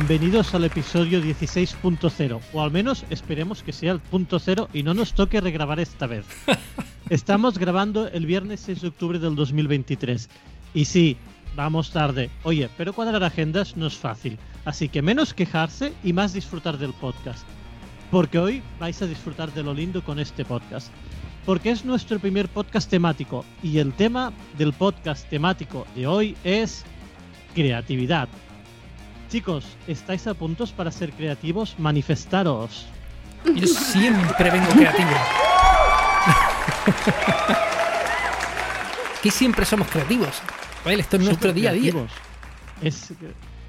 [0.00, 4.94] Bienvenidos al episodio 16.0, o al menos esperemos que sea el punto cero y no
[4.94, 6.24] nos toque regrabar esta vez.
[7.10, 10.30] Estamos grabando el viernes 6 de octubre del 2023.
[10.72, 11.18] Y sí,
[11.54, 12.30] vamos tarde.
[12.44, 16.94] Oye, pero cuadrar agendas no es fácil, así que menos quejarse y más disfrutar del
[16.94, 17.46] podcast.
[18.10, 20.90] Porque hoy vais a disfrutar de lo lindo con este podcast.
[21.44, 26.84] Porque es nuestro primer podcast temático y el tema del podcast temático de hoy es
[27.54, 28.30] creatividad.
[29.30, 31.76] Chicos, ¿estáis a puntos para ser creativos?
[31.78, 32.86] Manifestaros.
[33.54, 35.08] Yo siempre vengo creativo.
[39.22, 40.42] que siempre somos creativos.
[40.84, 41.94] esto es nuestro día a día.
[42.82, 43.12] Es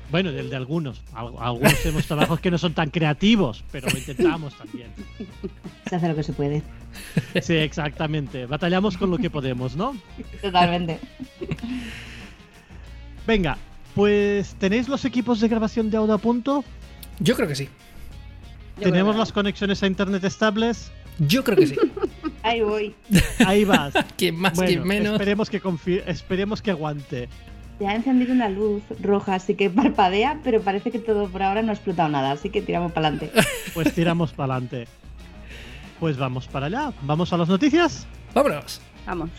[0.10, 1.04] bueno, del de algunos.
[1.14, 4.92] Algunos tenemos trabajos que no son tan creativos, pero lo intentamos también.
[5.88, 6.64] Se hace lo que se puede.
[7.42, 8.48] Sí, exactamente.
[8.48, 9.96] Batallamos con lo que podemos, ¿no?
[10.42, 11.00] Totalmente.
[13.28, 13.58] Venga,
[13.96, 16.64] pues, ¿tenéis los equipos de grabación de audio a punto?
[17.20, 17.70] Yo creo que sí.
[18.80, 20.92] ¿Tenemos las conexiones a internet estables?
[21.20, 21.76] Yo creo que sí.
[22.44, 22.96] Ahí voy.
[23.46, 23.94] Ahí vas.
[24.18, 25.14] Quien más, quien menos.
[25.14, 25.62] Esperemos que,
[26.08, 27.30] esperemos que aguante.
[27.78, 31.62] Se ha encendido una luz roja, así que parpadea, pero parece que todo por ahora
[31.62, 33.32] no ha explotado nada, así que tiramos para adelante.
[33.74, 34.88] Pues tiramos para adelante.
[36.00, 36.92] Pues vamos para allá.
[37.04, 38.08] ¿Vamos a las noticias?
[38.34, 38.82] Vámonos.
[39.06, 39.30] Vamos.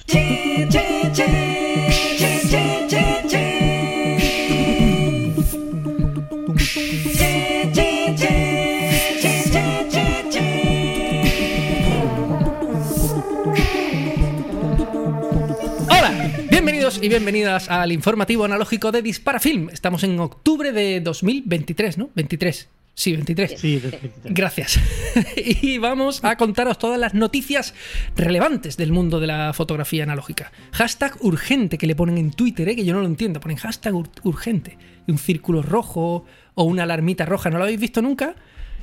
[16.92, 19.70] Bienvenidos y bienvenidas al informativo analógico de Dispara Film.
[19.72, 22.10] Estamos en octubre de 2023, ¿no?
[22.14, 22.68] 23.
[22.94, 23.58] Sí, 23.
[23.58, 24.12] Sí, 23.
[24.24, 24.78] Gracias.
[25.36, 27.74] y vamos a contaros todas las noticias
[28.14, 30.52] relevantes del mundo de la fotografía analógica.
[30.72, 32.76] Hashtag urgente que le ponen en Twitter, ¿eh?
[32.76, 33.40] que yo no lo entiendo.
[33.40, 33.94] Ponen hashtag
[34.24, 34.76] urgente.
[35.08, 37.48] Un círculo rojo o una alarmita roja.
[37.48, 38.34] ¿No lo habéis visto nunca?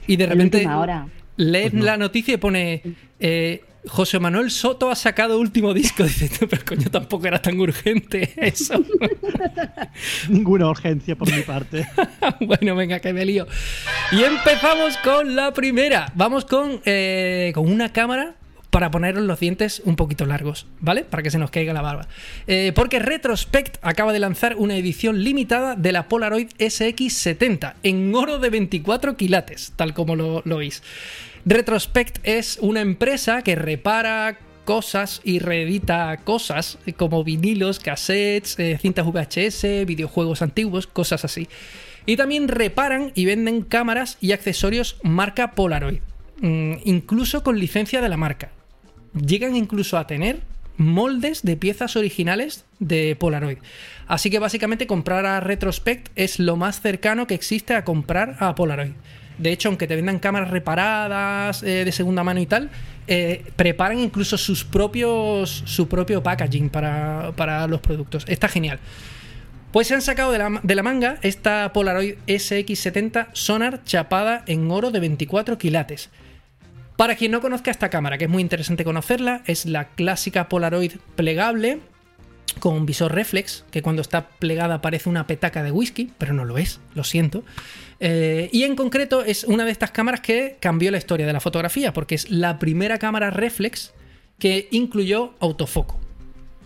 [0.08, 0.68] Y de repente
[1.36, 2.81] lees pues la noticia y pone
[3.19, 6.04] eh, José Manuel Soto ha sacado último disco.
[6.20, 8.84] Dice, pero coño, tampoco era tan urgente eso.
[10.30, 11.88] Ninguna urgencia por mi parte.
[12.42, 13.48] bueno, venga, que me lío.
[14.12, 16.12] Y empezamos con la primera.
[16.16, 18.36] Vamos con, eh, con una cámara
[18.70, 21.04] para poneros los dientes un poquito largos, ¿vale?
[21.04, 22.08] Para que se nos caiga la barba.
[22.48, 28.40] Eh, porque Retrospect acaba de lanzar una edición limitada de la Polaroid SX70 en oro
[28.40, 30.84] de 24 quilates, tal como lo, lo oís.
[31.46, 39.06] Retrospect es una empresa que repara cosas y reedita cosas como vinilos, cassettes, eh, cintas
[39.06, 41.48] VHS, videojuegos antiguos, cosas así.
[42.06, 46.02] Y también reparan y venden cámaras y accesorios marca Polaroid,
[46.42, 48.52] mm, incluso con licencia de la marca.
[49.14, 50.42] Llegan incluso a tener
[50.78, 53.58] moldes de piezas originales de Polaroid.
[54.08, 58.56] Así que básicamente comprar a Retrospect es lo más cercano que existe a comprar a
[58.56, 58.94] Polaroid.
[59.40, 62.70] De hecho, aunque te vendan cámaras reparadas eh, de segunda mano y tal,
[63.08, 68.26] eh, preparan incluso sus propios, su propio packaging para, los productos.
[68.28, 68.80] Está genial.
[69.72, 74.70] Pues se han sacado de la, de la, manga esta Polaroid SX70 Sonar chapada en
[74.70, 76.10] oro de 24 quilates.
[76.98, 80.94] Para quien no conozca esta cámara, que es muy interesante conocerla, es la clásica Polaroid
[81.16, 81.80] plegable
[82.60, 86.58] con visor reflex, que cuando está plegada parece una petaca de whisky, pero no lo
[86.58, 87.44] es, lo siento.
[88.00, 91.40] Eh, y en concreto es una de estas cámaras que cambió la historia de la
[91.40, 93.94] fotografía, porque es la primera cámara reflex
[94.38, 96.00] que incluyó autofoco,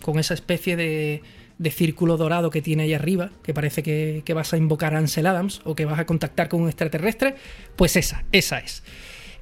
[0.00, 1.22] con esa especie de,
[1.70, 5.60] círculo dorado que tiene ahí arriba, que parece que, vas a invocar a Ansel Adams
[5.64, 7.34] o que vas a contactar con un extraterrestre,
[7.74, 8.84] pues esa, esa es.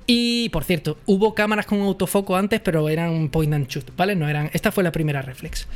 [0.06, 4.17] Y por cierto, hubo cámaras con autofoco antes, pero eran point and shoot, ¿vale?
[4.17, 4.50] No eran.
[4.53, 5.69] Esta fue la primera reflex.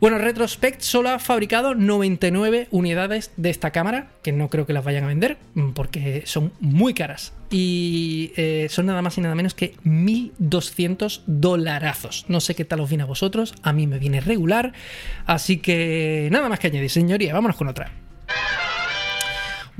[0.00, 4.84] Bueno, Retrospect solo ha fabricado 99 unidades de esta cámara, que no creo que las
[4.84, 7.32] vayan a vender, mm, porque son muy caras.
[7.50, 12.26] Y eh, son nada más y nada menos que 1.200 dolarazos.
[12.28, 14.72] No sé qué tal os viene a vosotros, a mí me viene regular.
[15.26, 17.90] Así que nada más que añadir, señoría, vámonos con otra.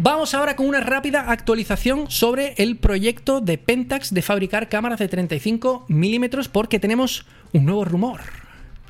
[0.01, 5.09] Vamos ahora con una rápida actualización sobre el proyecto de Pentax de fabricar cámaras de
[5.09, 8.21] 35 milímetros porque tenemos un nuevo rumor.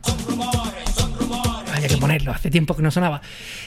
[0.05, 0.88] Hay
[1.99, 3.21] ponerlo, hace tiempo que no sonaba.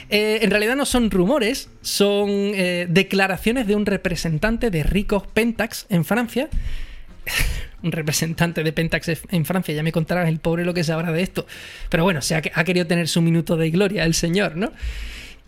[0.09, 5.85] Eh, en realidad no son rumores, son eh, declaraciones de un representante de Ricos Pentax
[5.89, 6.49] en Francia.
[7.83, 11.21] un representante de Pentax en Francia, ya me contarás el pobre lo que sabrá de
[11.21, 11.45] esto.
[11.89, 14.71] Pero bueno, se ha, querido tener su minuto de gloria el señor, ¿no?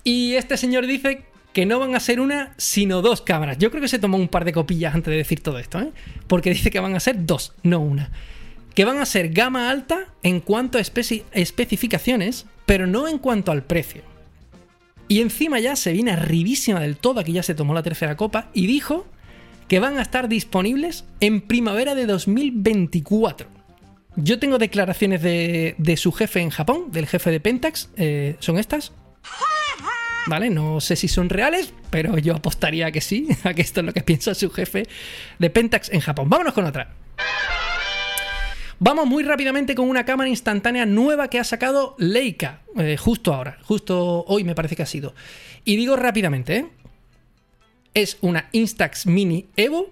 [0.04, 3.58] Y este señor dice que no van a ser una, sino dos cámaras.
[3.60, 5.92] Yo creo que se tomó un par de copillas antes de decir todo esto, ¿eh?
[6.28, 8.10] Porque dice que van a ser dos, no una.
[8.74, 13.64] Que van a ser gama alta en cuanto a especificaciones pero no en cuanto al
[13.64, 14.02] precio.
[15.08, 18.50] Y encima ya se viene arribísima del todo, aquí ya se tomó la tercera copa,
[18.54, 19.06] y dijo
[19.68, 23.48] que van a estar disponibles en primavera de 2024.
[24.16, 28.60] Yo tengo declaraciones de, de su jefe en Japón, del jefe de Pentax, eh, son
[28.60, 28.92] estas.
[30.28, 30.50] ¿Vale?
[30.50, 33.94] No sé si son reales, pero yo apostaría que sí, a que esto es lo
[33.94, 34.88] que piensa su jefe
[35.40, 36.30] de Pentax en Japón.
[36.30, 36.94] Vámonos con otra.
[38.86, 43.58] Vamos muy rápidamente con una cámara instantánea nueva que ha sacado Leica, eh, justo ahora,
[43.64, 45.16] justo hoy me parece que ha sido.
[45.64, 46.66] Y digo rápidamente, ¿eh?
[47.94, 49.90] es una Instax Mini Evo,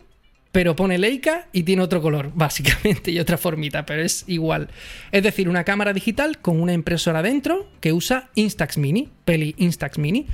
[0.52, 4.68] pero pone Leica y tiene otro color, básicamente, y otra formita, pero es igual.
[5.14, 10.00] Es decir, una cámara digital con una impresora dentro que usa Instax Mini, Peli Instax
[10.00, 10.28] Mini.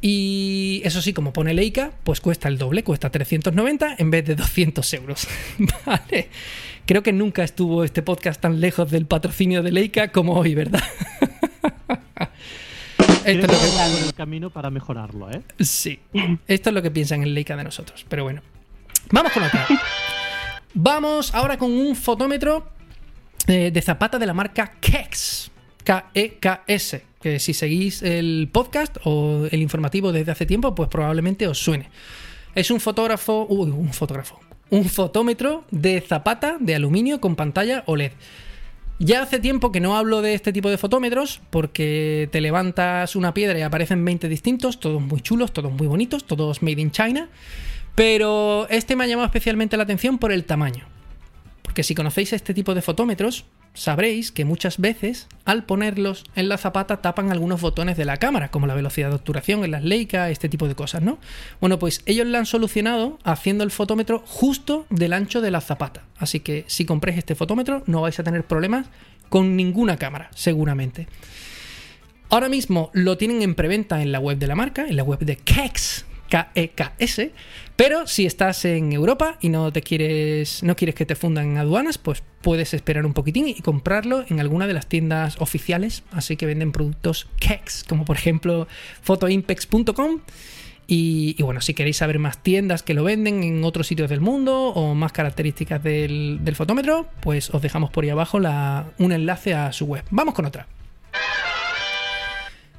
[0.00, 4.34] Y eso sí, como pone Leica, pues cuesta el doble, cuesta 390 en vez de
[4.34, 5.28] 200 euros.
[5.84, 6.30] vale.
[6.88, 10.82] Creo que nunca estuvo este podcast tan lejos del patrocinio de Leica como hoy, ¿verdad?
[13.26, 14.06] Esto es lo que...
[14.06, 15.42] el camino para mejorarlo, ¿eh?
[15.60, 16.00] Sí.
[16.46, 18.06] Esto es lo que piensan en Leica de nosotros.
[18.08, 18.40] Pero bueno.
[19.10, 19.66] Vamos con otra.
[20.72, 22.70] Vamos ahora con un fotómetro
[23.46, 25.50] eh, de zapata de la marca Kex.
[25.84, 27.04] K-E-K-S.
[27.20, 31.90] Que si seguís el podcast o el informativo desde hace tiempo, pues probablemente os suene.
[32.54, 33.46] Es un fotógrafo.
[33.50, 38.12] Uy, un fotógrafo un fotómetro de zapata de aluminio con pantalla OLED.
[39.00, 43.32] Ya hace tiempo que no hablo de este tipo de fotómetros porque te levantas una
[43.32, 47.28] piedra y aparecen 20 distintos, todos muy chulos, todos muy bonitos, todos made in China.
[47.94, 50.86] Pero este me ha llamado especialmente la atención por el tamaño.
[51.62, 53.44] Porque si conocéis este tipo de fotómetros,
[53.74, 58.50] sabréis que muchas veces al ponerlos en la zapata tapan algunos botones de la cámara,
[58.50, 61.18] como la velocidad de obturación en las Leica, este tipo de cosas, ¿no?
[61.60, 66.04] Bueno, pues ellos lo han solucionado haciendo el fotómetro justo del ancho de la zapata.
[66.18, 68.86] Así que si compréis este fotómetro no vais a tener problemas
[69.28, 71.06] con ninguna cámara, seguramente.
[72.30, 75.20] Ahora mismo lo tienen en preventa en la web de la marca, en la web
[75.20, 77.32] de Kex, K-E-K-S.
[77.76, 81.98] Pero si estás en Europa y no te quieres, no quieres que te fundan aduanas,
[81.98, 86.02] pues puedes esperar un poquitín y comprarlo en alguna de las tiendas oficiales.
[86.10, 88.66] Así que venden productos KEX, como por ejemplo
[89.02, 90.20] photoimpex.com.
[90.90, 94.68] Y, bueno, si queréis saber más tiendas que lo venden en otros sitios del mundo
[94.68, 98.38] o más características del, del fotómetro, pues os dejamos por ahí abajo
[98.98, 100.02] un enlace a su web.
[100.10, 100.66] Vamos con otra.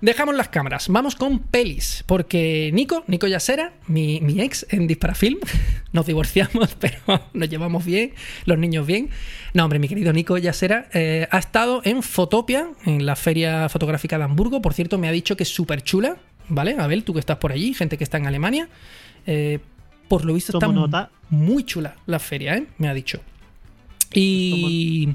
[0.01, 5.39] Dejamos las cámaras, vamos con pelis, porque Nico, Nico Yasera, mi, ex en Disparafilm,
[5.91, 6.97] nos divorciamos, pero
[7.33, 8.13] nos llevamos bien,
[8.45, 9.09] los niños bien.
[9.53, 14.17] No, hombre, mi querido Nico Yasera eh, ha estado en Fotopia, en la feria fotográfica
[14.17, 16.15] de Hamburgo, por cierto, me ha dicho que es súper chula,
[16.47, 16.77] ¿vale?
[16.79, 18.69] Abel, tú que estás por allí, gente que está en Alemania.
[19.27, 19.59] Eh,
[20.07, 22.67] por lo visto está muy chula la feria, ¿eh?
[22.77, 23.19] Me ha dicho.
[24.13, 25.13] Y...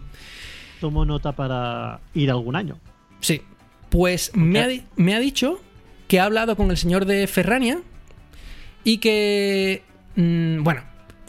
[0.78, 2.78] tomo nota para ir algún año.
[3.20, 3.40] Sí,
[3.94, 5.60] pues me ha, dicho
[6.08, 7.78] que ha hablado con el señor de Ferrania
[8.82, 9.84] y que,
[10.16, 10.82] mm, bueno,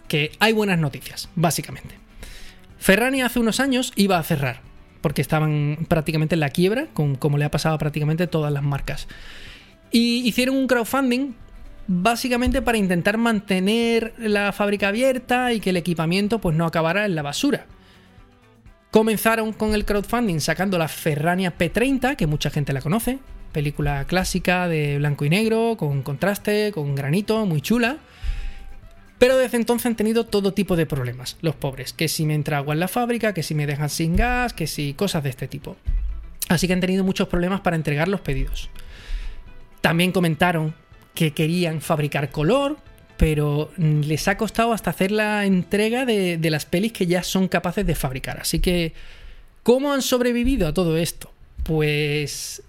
[0.08, 1.94] que hay buenas noticias, básicamente.
[2.80, 4.62] Ferrania hace unos años iba a cerrar,
[5.02, 6.88] porque estaban prácticamente en la quiebra,
[7.20, 9.08] como le ha pasado a prácticamente todas las marcas.
[9.92, 11.34] Y hicieron un crowdfunding
[11.86, 17.14] básicamente para intentar mantener la fábrica abierta y que el equipamiento pues no acabara en
[17.14, 17.68] la basura.
[18.96, 23.20] Comenzaron con el crowdfunding sacando la Ferrania P30, que mucha gente la conoce,
[23.52, 27.98] película clásica de blanco y negro, con contraste, con granito, muy chula.
[29.20, 31.92] Pero desde entonces han tenido todo tipo de problemas, los pobres.
[31.92, 34.66] Que si me entra agua en la fábrica, que si me dejan sin gas, que
[34.66, 35.76] si cosas de este tipo.
[36.48, 38.70] Así que han tenido muchos problemas para entregar los pedidos.
[39.82, 40.74] También comentaron
[41.14, 42.78] que querían fabricar color,
[43.18, 47.48] pero mm, les ha costado hasta hacer la entrega de, las pelis que ya son
[47.48, 48.40] capaces de fabricar.
[48.40, 48.94] Así que,
[49.64, 51.32] ¿cómo han sobrevivido a todo esto?
[51.64, 52.62] Pues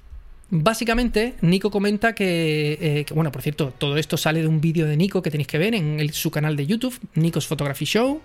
[0.48, 4.96] Básicamente, Nico comenta eh, que, bueno, por cierto, todo esto sale de un vídeo de
[4.96, 8.20] Nico que tenéis que ver en su canal de YouTube, Nico's Photography Show.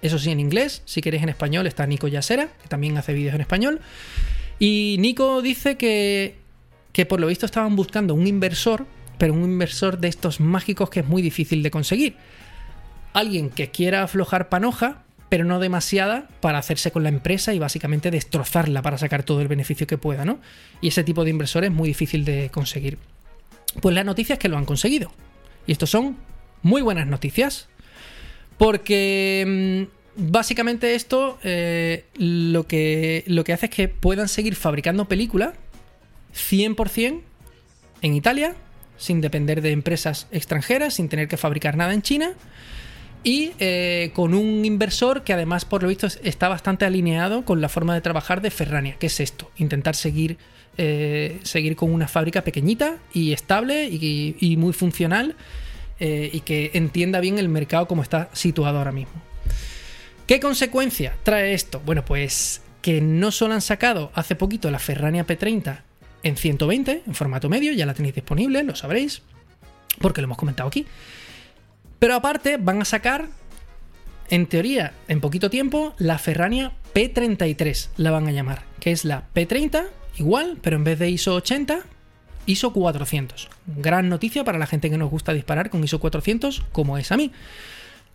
[0.00, 0.82] Eso sí, en inglés.
[0.86, 3.80] Si queréis en español, está Nico Yasera, que también hace vídeos en español.
[4.58, 6.36] Y Nico dice que,
[6.92, 8.86] que por lo visto estaban buscando un inversor
[9.18, 12.16] pero un inversor de estos mágicos que es muy difícil de conseguir.
[13.12, 18.10] Alguien que quiera aflojar panoja, pero no demasiada para hacerse con la empresa y básicamente
[18.10, 20.38] destrozarla para sacar todo el beneficio que pueda, ¿no?
[20.80, 22.98] Y ese tipo de inversor es muy difícil de conseguir.
[23.80, 25.10] Pues la noticia es que lo han conseguido.
[25.66, 26.16] Y estos son
[26.62, 27.68] muy buenas noticias.
[28.58, 35.06] Porque mm, básicamente esto eh, lo, que, lo que hace es que puedan seguir fabricando
[35.06, 35.54] películas
[36.34, 37.20] 100%
[38.02, 38.54] en Italia
[38.96, 42.34] sin depender de empresas extranjeras, sin tener que fabricar nada en China
[43.26, 47.68] y eh, con un inversor que además por lo visto está bastante alineado con la
[47.68, 50.38] forma de trabajar de Ferrania, que es esto, intentar seguir,
[50.78, 55.34] eh, seguir con una fábrica pequeñita y estable y, muy funcional
[55.98, 59.20] eh, y que entienda bien el mercado como está situado ahora mismo.
[60.28, 61.82] ¿Qué consecuencia trae esto?
[61.84, 65.80] Bueno, pues que no solo han sacado hace poquito la Ferrania P30
[66.26, 69.22] en 120, en formato medio, ya la tenéis disponible, lo sabréis,
[70.00, 70.84] porque lo hemos comentado aquí.
[72.00, 73.28] Pero aparte van a sacar,
[74.28, 79.28] en teoría, en poquito tiempo, la Ferrania P33, la van a llamar, que es la
[79.34, 81.80] P30, igual, pero en vez de ISO 80,
[82.46, 83.48] ISO 400.
[83.76, 87.16] Gran noticia para la gente que nos gusta disparar con ISO 400, como es a
[87.16, 87.30] mí.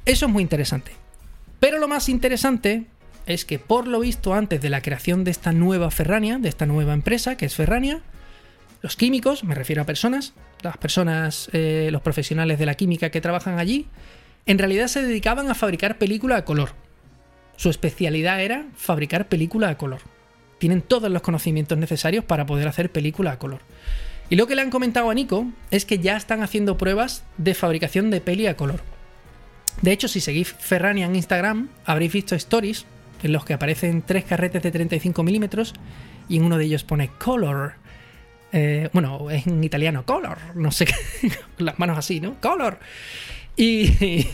[0.06, 0.92] Eso es muy interesante.
[1.62, 2.88] Pero lo más interesante
[3.34, 6.66] es que por lo visto antes de la creación de esta nueva Ferrania, de esta
[6.66, 8.02] nueva empresa que es Ferrania,
[8.82, 13.22] los químicos, me refiero a personas, las personas, eh, los profesionales de la química que
[13.22, 13.88] trabajan allí,
[14.46, 16.72] en realidad se dedicaban a fabricar película a color.
[17.58, 20.02] Su especialidad era fabricar película a color.
[20.58, 23.62] Tienen todos los conocimientos necesarios para poder hacer película a color.
[24.30, 27.54] Y lo que le han comentado a Nico es que ya están haciendo pruebas de
[27.54, 28.82] fabricación de peli a color.
[29.82, 32.86] De hecho, si seguís Ferrania en Instagram, habréis visto stories
[33.24, 35.74] en los que aparecen tres carretes de 35 milímetros
[36.30, 37.74] y en uno de ellos pone color
[38.52, 40.86] eh, bueno, es en italiano, color, no sé
[41.58, 42.36] las manos así, ¿no?
[42.42, 42.80] Color.
[43.56, 44.26] Y,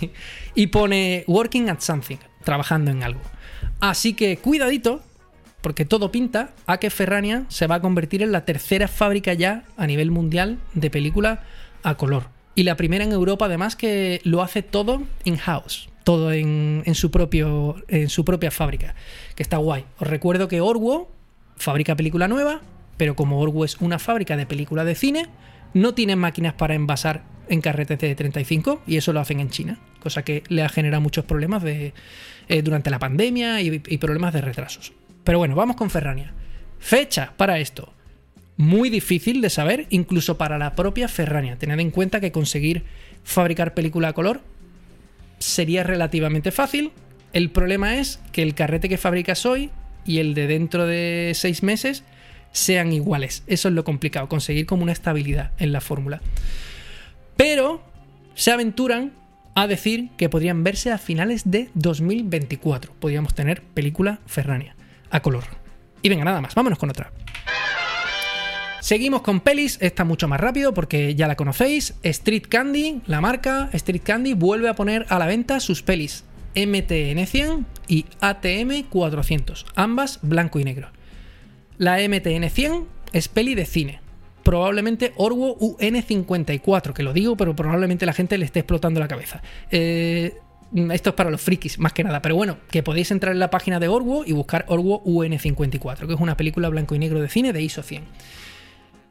[0.56, 3.22] y pone working at something, trabajando en algo.
[3.79, 5.01] Así que cuidadito,
[5.62, 9.63] porque todo pinta a que Ferrania se va a convertir en la tercera fábrica ya
[9.75, 11.44] a nivel mundial de película
[11.84, 12.29] a color.
[12.56, 17.84] Y la primera en Europa, además, que lo hace todo in-house, todo en, su propio,
[17.90, 18.96] en su propia fábrica,
[19.36, 19.84] que está guay.
[20.00, 21.12] Os recuerdo que Orwo
[21.58, 22.62] fabrica película nueva,
[22.96, 25.26] pero como Orwo es una fábrica de películas de cine,
[25.74, 29.80] no tienen máquinas para envasar en carretes de 35 y eso lo hacen en China,
[30.00, 31.92] cosa que le ha generado muchos problemas eh,
[32.64, 34.94] durante la pandemia y, y problemas de retrasos.
[35.26, 36.32] Pero bueno, vamos con Ferrania.
[36.80, 37.92] Fecha para esto.
[38.56, 41.58] Muy difícil de saber, incluso para la propia Ferrania.
[41.58, 42.86] Tened en cuenta que conseguir
[43.26, 44.40] fabricar película a color
[45.39, 46.91] sería relativamente fácil.
[47.34, 49.70] El problema es que el carrete que fabricas hoy
[50.06, 52.03] y el de dentro de seis meses
[52.51, 53.44] sean iguales.
[53.48, 56.22] Eso es lo complicado, conseguir como una estabilidad en la fórmula.
[57.36, 57.84] Pero
[58.36, 59.13] se aventuran
[59.53, 62.94] a decir que podrían verse a finales de 2024.
[63.00, 64.75] Podríamos tener película Ferrania
[65.10, 65.44] a color.
[66.01, 67.12] Y venga, nada más, vámonos con otra.
[68.82, 71.96] Seguimos con pelis, está mucho más rápido porque ya la conocéis.
[72.04, 76.24] Street Candy, la marca Street Candy, vuelve a poner a la venta sus pelis
[76.56, 80.90] MTN 100 y ATM 400, ambas blanco y negro.
[81.78, 84.00] La MTN 100 es peli de cine.
[84.44, 89.42] Probablemente Orwo UN54, que lo digo, pero probablemente la gente le esté explotando la cabeza.
[89.70, 90.36] Eh,
[90.92, 92.22] esto es para los frikis, más que nada.
[92.22, 96.14] Pero bueno, que podéis entrar en la página de Orwo y buscar Orwo UN54, que
[96.14, 98.04] es una película blanco y negro de cine de ISO 100.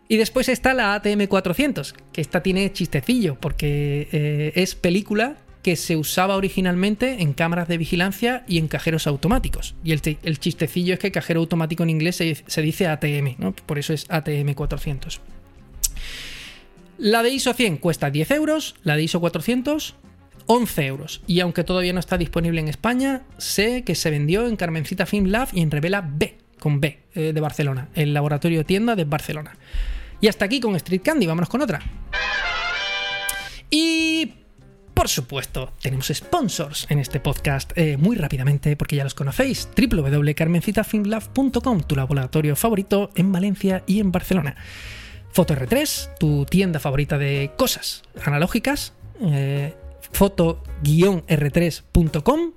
[0.08, 5.74] Y después está la ATM 400, que esta tiene chistecillo, porque eh, es película que
[5.74, 9.74] se usaba originalmente en cámaras de vigilancia y en cajeros automáticos.
[9.82, 13.52] Y el, chistecillo es que cajero automático en inglés se, dice ATM, ¿no?
[13.52, 15.20] por eso es ATM 400.
[16.98, 19.96] La de ISO 100 cuesta 10 euros, la de ISO 400
[20.46, 21.22] 11 euros.
[21.26, 25.26] Y aunque todavía no está disponible en España, sé que se vendió en Carmencita Film
[25.26, 29.56] Lab y en Revela B, con B, eh, de Barcelona, el laboratorio tienda de Barcelona.
[30.20, 31.80] Y hasta aquí con Street Candy, vámonos con otra.
[33.70, 34.34] Y
[34.96, 39.68] por supuesto, tenemos sponsors en este podcast eh, muy rápidamente porque ya los conocéis.
[39.76, 44.56] www.carmencitafilmlab.com, tu laboratorio favorito en Valencia y en Barcelona.
[45.32, 48.94] Foto R3, tu tienda favorita de cosas analógicas.
[49.20, 49.74] Eh,
[50.12, 52.52] foto-r3.com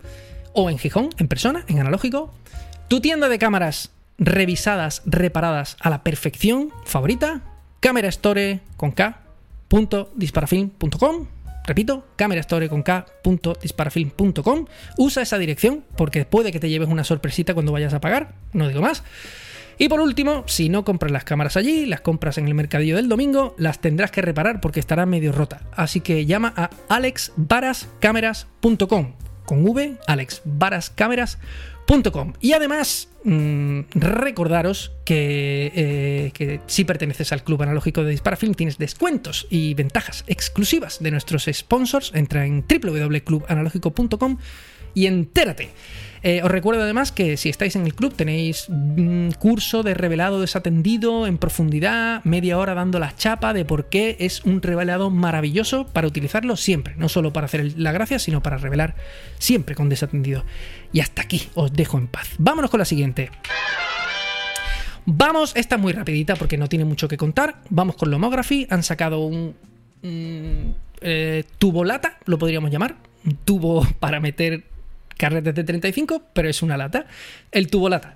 [0.54, 2.34] o en Gijón, en persona, en analógico.
[2.88, 7.42] Tu tienda de cámaras revisadas, reparadas a la perfección favorita.
[7.79, 9.21] Cámara Store con K.
[11.65, 14.65] Repito, camerastore.k.disparafilm.com.
[14.98, 18.67] Usa esa dirección porque puede que te lleves una sorpresita cuando vayas a pagar, no
[18.67, 19.03] digo más.
[19.77, 23.07] Y por último, si no compras las cámaras allí, las compras en el mercadillo del
[23.07, 25.62] domingo, las tendrás que reparar porque estará medio rota.
[25.71, 29.13] Así que llama a alexbarascameras.com
[29.45, 29.95] con V,
[32.39, 39.48] y además, mm, recordaros eh, que, si perteneces al Club Analógico de Disparafilm tienes descuentos
[39.50, 42.12] y ventajas exclusivas de nuestros sponsors.
[42.13, 44.38] Entra en www.clubanalógico.com
[44.93, 45.69] y entérate.
[46.21, 50.41] Eh, os recuerdo además que si estáis en el club tenéis un curso de revelado
[50.41, 55.85] desatendido en profundidad, media hora dando la chapa de por qué es un revelado maravilloso
[55.85, 58.95] para utilizarlo siempre, no solo para hacer la gracia, sino para revelar
[59.38, 60.43] siempre con desatendido.
[60.91, 62.29] Y hasta aquí os dejo en paz.
[62.38, 63.29] Vámonos con la siguiente.
[65.05, 67.61] Vamos, esta es muy rapidita porque no tiene mucho que contar.
[67.69, 68.67] Vamos con Lomography.
[68.69, 69.55] Han sacado un,
[71.01, 72.95] eh, tubo lata, lo podríamos llamar.
[73.25, 74.65] Un tubo para meter
[75.19, 77.05] carretes de 35, pero es una lata.
[77.51, 78.15] El tubo lata.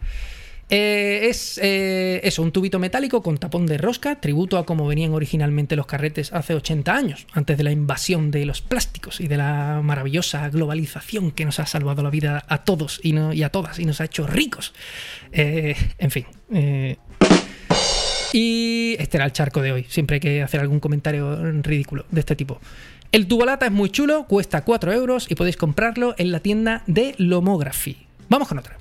[0.70, 5.14] Eh, es eh, eso, un tubito metálico con tapón de rosca, tributo a como venían
[5.14, 9.38] originalmente los carretes hace 80 años, antes de la invasión de los plásticos y de
[9.38, 13.50] la maravillosa globalización que nos ha salvado la vida a todos y, no, y a
[13.50, 14.74] todas y nos ha hecho ricos.
[15.32, 16.26] Eh, en fin.
[18.32, 19.86] y este era el charco de hoy.
[19.90, 22.60] Siempre hay que hacer algún comentario ridículo de este tipo.
[23.14, 27.14] El tubolata es muy chulo, cuesta 4 euros y podéis comprarlo en la tienda de
[27.20, 28.08] Lomography.
[28.28, 28.76] Vamos con otra.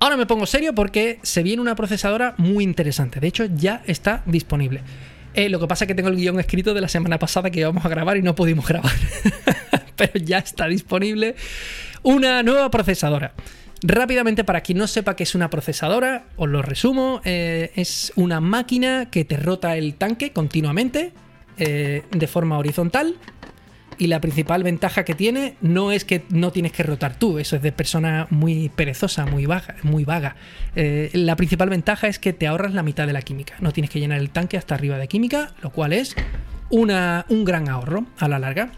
[0.00, 3.20] Ahora me pongo serio porque se viene una procesadora muy interesante.
[3.20, 4.82] De hecho, ya está disponible.
[5.32, 7.60] Eh, lo que pasa es que tengo el guion escrito de la semana pasada que
[7.60, 8.92] íbamos a grabar y no pudimos grabar.
[9.96, 11.36] Pero ya está disponible
[12.02, 13.32] una nueva procesadora.
[13.82, 17.22] Rápidamente, para quien no sepa qué es una procesadora, os lo resumo.
[17.24, 21.14] Eh, es una máquina que te rota el tanque continuamente
[21.60, 23.16] eh, de forma horizontal.
[23.98, 27.56] Y la principal ventaja que tiene no es que no tienes que rotar tú, eso
[27.56, 29.76] es de persona muy perezosa, muy vaga.
[29.82, 30.36] Muy vaga.
[30.74, 33.56] Eh, la principal ventaja es que te ahorras la mitad de la química.
[33.60, 36.16] No tienes que llenar el tanque hasta arriba de química, lo cual es
[36.70, 38.72] una, un gran ahorro a la larga.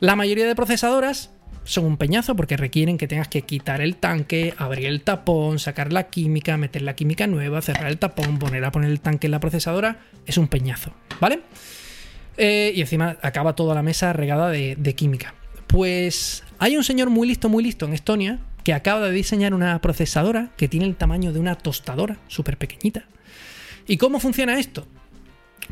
[0.00, 1.30] La mayoría de procesadoras
[1.64, 5.92] son un peñazo porque requieren que tengas que quitar el tanque, abrir el tapón, sacar
[5.92, 9.30] la química, meter la química nueva, cerrar el tapón, poner a poner el tanque en
[9.32, 9.98] la procesadora.
[10.26, 11.40] Es un peñazo, ¿vale?
[12.36, 15.34] Eh, y encima acaba toda la mesa regada de, química.
[15.66, 19.80] Pues hay un señor muy listo, muy listo en Estonia que acaba de diseñar una
[19.80, 23.04] procesadora que tiene el tamaño de una tostadora, súper pequeñita.
[23.86, 24.86] ¿Y cómo funciona esto?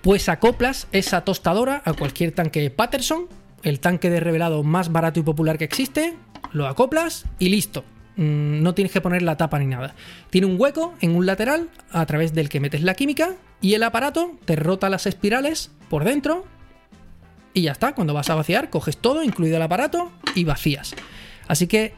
[0.01, 3.27] Pues acoplas esa tostadora a cualquier tanque Patterson,
[3.63, 6.15] el tanque de revelado más barato y popular que existe,
[6.53, 7.85] lo acoplas y listo.
[8.17, 9.95] Mm, no tienes que poner la tapa ni nada.
[10.31, 13.83] Tiene un hueco en un lateral a través del que metes la química y el
[13.83, 16.45] aparato te rota las espirales por dentro
[17.55, 17.95] y ya está.
[17.95, 20.95] Cuando vas a vaciar, coges todo, incluido el aparato, y vacías.
[21.47, 21.95] Así que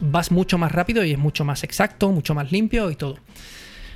[0.00, 3.18] vas mucho más rápido y es mucho más exacto, mucho más limpio y todo.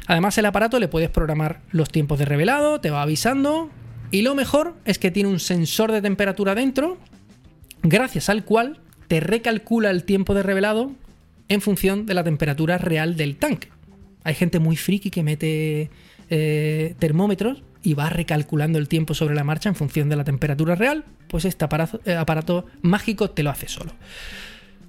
[0.07, 3.71] Además, el aparato le puedes programar los tiempos de revelado, te va avisando.
[4.11, 6.99] Y lo mejor es que tiene un sensor de temperatura dentro,
[7.83, 10.93] gracias al cual te recalcula el tiempo de revelado
[11.49, 13.69] en función de la temperatura real del tanque.
[14.23, 15.91] Hay gente muy friki que mete
[16.31, 20.75] eh, termómetros y va recalculando el tiempo sobre la marcha en función de la temperatura
[20.75, 21.67] real, pues este
[22.05, 23.93] eh, aparato, mágico te lo hace solo.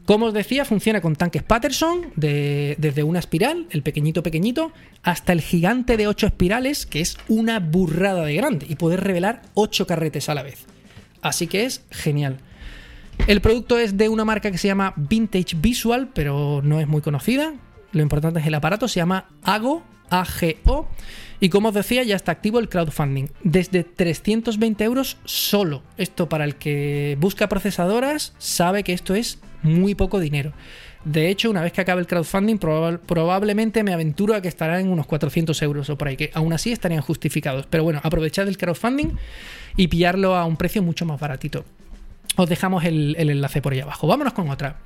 [0.05, 4.71] Como os decía, funciona con tanques Patterson, desde una espiral, el pequeñito pequeñito,
[5.03, 9.43] hasta el gigante de 8 espirales, que es una burrada de grande, y poder revelar
[9.53, 10.65] 8 carretes a la vez.
[11.21, 12.39] Así que es genial.
[13.27, 17.01] El producto es de una marca que se llama Vintage Visual, pero no es muy
[17.01, 17.53] conocida.
[17.91, 20.87] Lo importante es el aparato, se llama AGO, AGO
[21.39, 23.27] y como os decía, ya está activo el crowdfunding.
[23.43, 25.83] Desde 320 euros solo.
[25.97, 30.53] Esto para el que busca procesadoras sabe que esto es muy poco dinero.
[31.05, 34.89] De hecho, una vez que acabe el crowdfunding, probablemente me aventuro a que estará en
[34.89, 37.65] unos 400 euros o por ahí, que aún así estarían justificados.
[37.69, 39.11] Pero bueno, aprovechad el crowdfunding
[39.77, 41.65] y pillarlo a un precio mucho más baratito.
[42.35, 44.07] Os dejamos el, el enlace por ahí abajo.
[44.07, 44.77] Vámonos con otra.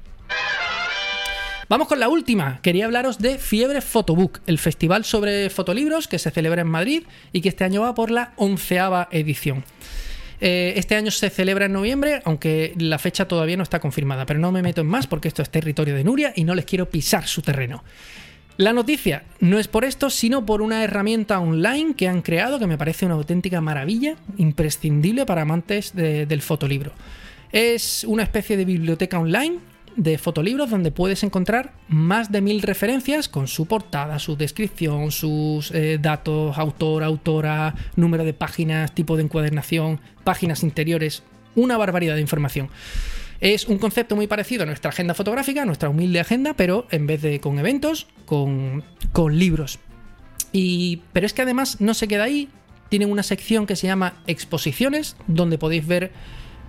[1.72, 2.60] Vamos con la última.
[2.62, 7.40] Quería hablaros de Fiebre Photobook, el festival sobre fotolibros que se celebra en Madrid y
[7.40, 9.64] que este año va por la onceava edición.
[10.42, 14.38] Eh, este año se celebra en noviembre, aunque la fecha todavía no está confirmada, pero
[14.38, 16.90] no me meto en más porque esto es territorio de Nuria y no les quiero
[16.90, 17.86] pisar su terreno.
[18.58, 22.68] La noticia no es por esto, sino por una herramienta online que han creado que
[22.68, 26.92] me parece una auténtica maravilla, imprescindible para amantes del fotolibro.
[27.54, 33.30] Es una especie de biblioteca online de fotolibros donde puedes encontrar más de mil referencias
[33.30, 39.24] con su portada, su descripción, sus eh, datos, autor, autora, número de páginas, tipo de
[39.24, 41.24] encuadernación, páginas interiores,
[41.56, 42.70] una barbaridad de información.
[43.40, 47.22] Es un concepto muy parecido a nuestra agenda fotográfica, nuestra humilde agenda, pero en vez
[47.22, 49.80] de con eventos, con, con libros.
[50.52, 52.50] Y, pero es que además no se queda ahí,
[52.90, 56.12] tienen una sección que se llama exposiciones, donde podéis ver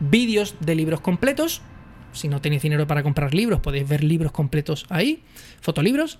[0.01, 1.63] vídeos de libros completos
[2.12, 5.22] si no tenéis dinero para comprar libros, podéis ver libros completos ahí,
[5.61, 6.18] fotolibros.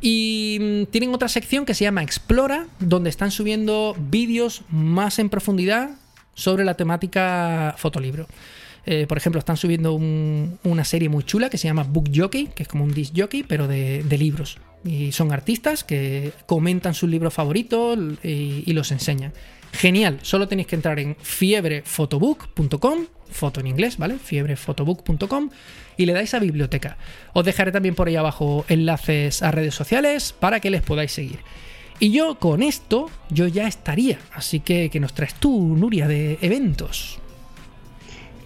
[0.00, 5.28] Y mm, tienen otra sección que se llama Explora, donde están subiendo vídeos más en
[5.28, 5.90] profundidad
[6.34, 8.26] sobre la temática fotolibro.
[8.86, 12.62] Eh, por ejemplo, están subiendo una serie muy chula que se llama Book Jockey, que
[12.62, 14.58] es como un disc jockey, pero de, libros.
[14.82, 19.32] Y son artistas que comentan sus libros favoritos y, los enseñan.
[19.72, 24.18] Genial, solo tenéis que entrar en fiebrefotobook.com, foto en inglés, ¿vale?
[24.18, 25.50] fiebrefotobook.com
[25.96, 26.96] y le dais a biblioteca.
[27.32, 31.40] Os dejaré también por ahí abajo enlaces a redes sociales para que les podáis seguir.
[32.00, 34.18] Y yo con esto, yo ya estaría.
[34.32, 37.18] Así que, ¿qué nos traes tú, Nuria, de eventos?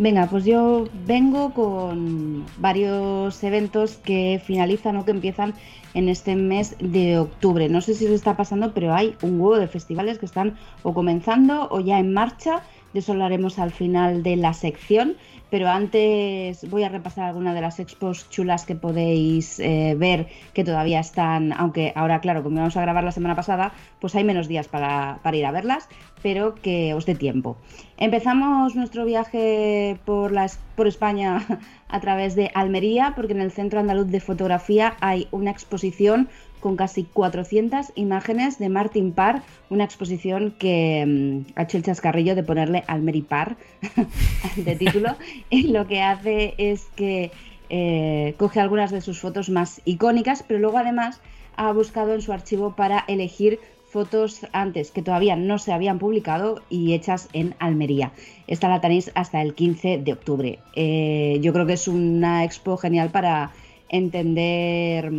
[0.02, 5.54] Venga, pues yo vengo con varios eventos que finalizan o que empiezan
[5.94, 7.68] en este mes de octubre.
[7.68, 10.92] No sé si os está pasando, pero hay un huevo de festivales que están o
[10.92, 12.62] comenzando o ya en marcha.
[12.92, 15.14] De eso hablaremos al final de la sección
[15.52, 20.64] pero antes voy a repasar algunas de las expos chulas que podéis eh, ver que
[20.64, 24.48] todavía están, aunque ahora claro, como vamos a grabar la semana pasada, pues hay menos
[24.48, 25.90] días para, ir a verlas,
[26.22, 27.56] pero que os dé tiempo.
[27.98, 30.32] Empezamos nuestro viaje por,
[30.76, 31.46] por España
[31.88, 36.28] a través de Almería, porque en el Centro Andaluz de Fotografía hay una exposición
[36.60, 42.36] con casi 400 imágenes de Martin Parr, una exposición que mm, ha hecho el chascarrillo
[42.36, 43.56] de ponerle Almeripar
[44.56, 45.16] de título,
[45.50, 47.32] y lo que hace es que
[47.68, 51.20] eh, coge algunas de sus fotos más icónicas, pero luego además
[51.56, 53.58] ha buscado en su archivo para elegir
[53.92, 58.12] fotos antes que todavía no se habían publicado y hechas en Almería.
[58.46, 60.58] Esta la tenéis hasta el 15 de octubre.
[60.74, 63.50] Eh, yo creo que es una expo genial para
[63.90, 65.12] entender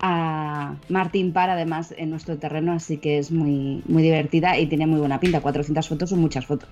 [0.00, 4.86] a Martín Par, además, en nuestro terreno, así que es muy, muy divertida y tiene
[4.86, 5.42] muy buena pinta.
[5.42, 6.70] 400 fotos son muchas fotos.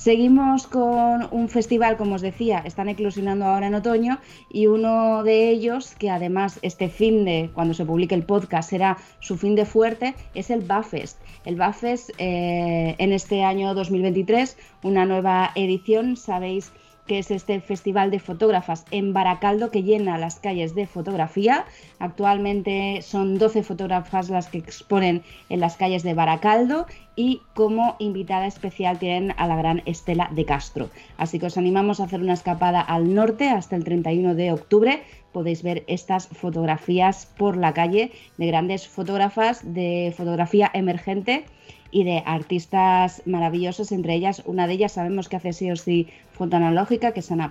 [0.00, 5.50] Seguimos con un festival, como os decía, están eclosionando ahora en otoño y uno de
[5.50, 9.66] ellos, que además este fin de, cuando se publique el podcast, será su fin de
[9.66, 11.18] fuerte, es el Bafest.
[11.44, 16.72] El Bafest eh, en este año 2023, una nueva edición, sabéis
[17.10, 21.64] que es este festival de fotógrafas en Baracaldo que llena las calles de fotografía.
[21.98, 28.46] Actualmente son 12 fotógrafas las que exponen en las calles de Baracaldo y como invitada
[28.46, 30.88] especial tienen a la gran Estela de Castro.
[31.16, 35.02] Así que os animamos a hacer una escapada al norte hasta el 31 de octubre.
[35.32, 41.44] Podéis ver estas fotografías por la calle de grandes fotógrafas de fotografía emergente
[41.90, 46.08] y de artistas maravillosos, entre ellas, una de ellas sabemos que hace sí o sí
[46.32, 47.50] foto analógica, que es Ana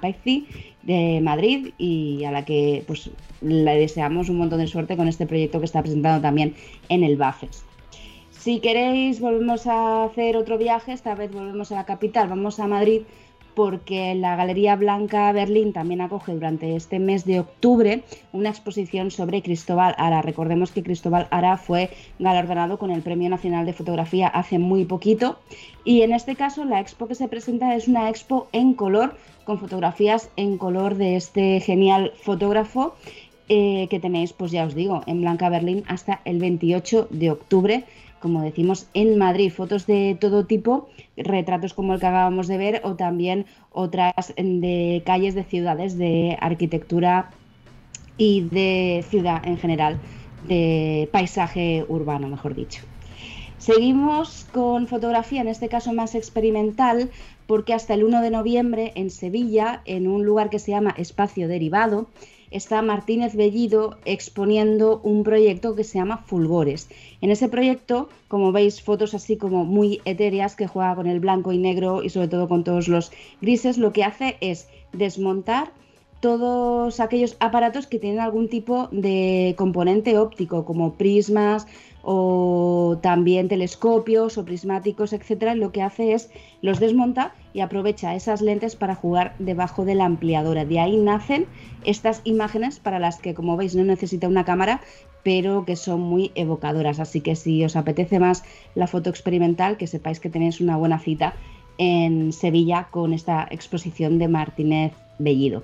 [0.84, 3.10] de Madrid y a la que pues
[3.42, 6.56] le deseamos un montón de suerte con este proyecto que está presentando también
[6.90, 7.64] en el BAFES.
[8.32, 12.68] Si queréis, volvemos a hacer otro viaje, esta vez volvemos a la capital, vamos a
[12.68, 13.02] Madrid
[13.60, 19.42] porque la Galería Blanca Berlín también acoge durante este mes de octubre una exposición sobre
[19.42, 20.22] Cristóbal Ara.
[20.22, 25.40] Recordemos que Cristóbal Ara fue galardonado con el Premio Nacional de Fotografía hace muy poquito
[25.84, 29.60] y en este caso la expo que se presenta es una expo en color con
[29.60, 32.96] fotografías en color de este genial fotógrafo
[33.50, 37.84] eh, que tenéis, pues ya os digo, en Blanca Berlín hasta el 28 de octubre
[38.22, 42.82] como decimos, en Madrid, fotos de todo tipo, retratos como el que acabamos de ver
[42.84, 47.32] o también otras de calles de ciudades, de arquitectura
[48.18, 50.00] y de ciudad en general,
[50.48, 52.82] de paisaje urbano, mejor dicho.
[53.58, 57.10] Seguimos con fotografía, en este caso más experimental,
[57.46, 61.48] porque hasta el 1 de noviembre en Sevilla, en un lugar que se llama Espacio
[61.48, 62.08] Derivado,
[62.52, 66.90] está Martínez Bellido exponiendo un proyecto que se llama Fulgores.
[67.22, 71.52] En ese proyecto, como veis, fotos así como muy etéreas que juega con el blanco
[71.52, 75.72] y negro y sobre todo con todos los grises, lo que hace es desmontar
[76.20, 81.66] todos aquellos aparatos que tienen algún tipo de componente óptico, como prismas,
[82.02, 86.30] o también telescopios o prismáticos, etcétera, lo que hace es
[86.62, 90.66] los desmonta y aprovecha esas lentes para jugar debajo de la ampliadora.
[90.66, 91.48] De ahí nacen
[91.84, 94.82] estas imágenes para las que, como veis, no necesita una cámara,
[95.24, 97.00] pero que son muy evocadoras.
[97.00, 98.44] Así que si os apetece más
[98.76, 101.34] la foto experimental, que sepáis que tenéis una buena cita
[101.78, 105.64] en Sevilla con esta exposición de Martínez Bellido.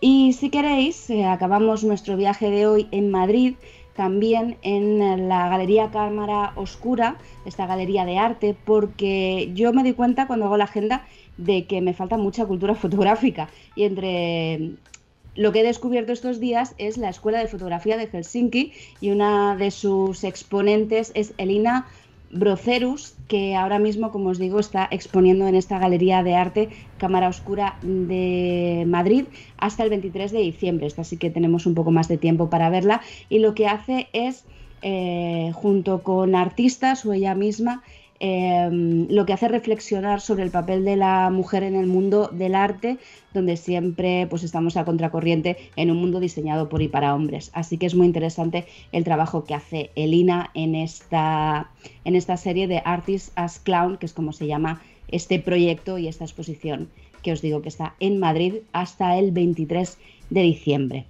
[0.00, 3.54] Y si queréis, eh, acabamos nuestro viaje de hoy en Madrid
[3.96, 10.26] también en la Galería Cámara Oscura, esta galería de arte, porque yo me di cuenta
[10.26, 11.06] cuando hago la agenda
[11.36, 13.48] de que me falta mucha cultura fotográfica.
[13.74, 14.76] Y entre
[15.34, 19.56] lo que he descubierto estos días es la Escuela de Fotografía de Helsinki y una
[19.56, 21.86] de sus exponentes es Elina
[22.38, 26.68] Brocerus, que ahora mismo, como os digo, está exponiendo en esta galería de arte
[26.98, 29.24] Cámara Oscura de Madrid
[29.56, 30.86] hasta el 23 de diciembre.
[30.86, 33.00] Esta sí que tenemos un poco más de tiempo para verla.
[33.28, 34.44] Y lo que hace es,
[34.82, 37.82] eh, junto con artistas o ella misma,
[38.20, 42.54] em, lo que hace reflexionar sobre el papel de la mujer en el mundo del
[42.54, 42.98] arte,
[43.34, 47.50] donde siempre pues, estamos a contracorriente en un mundo diseñado por y para hombres.
[47.54, 51.70] Así que es muy interesante el trabajo que hace Elina en esta,
[52.04, 56.08] en esta serie de Artists as Clown, que es como se llama este proyecto y
[56.08, 56.88] esta exposición
[57.26, 59.98] que os digo que está en Madrid hasta el 23
[60.30, 61.06] de diciembre.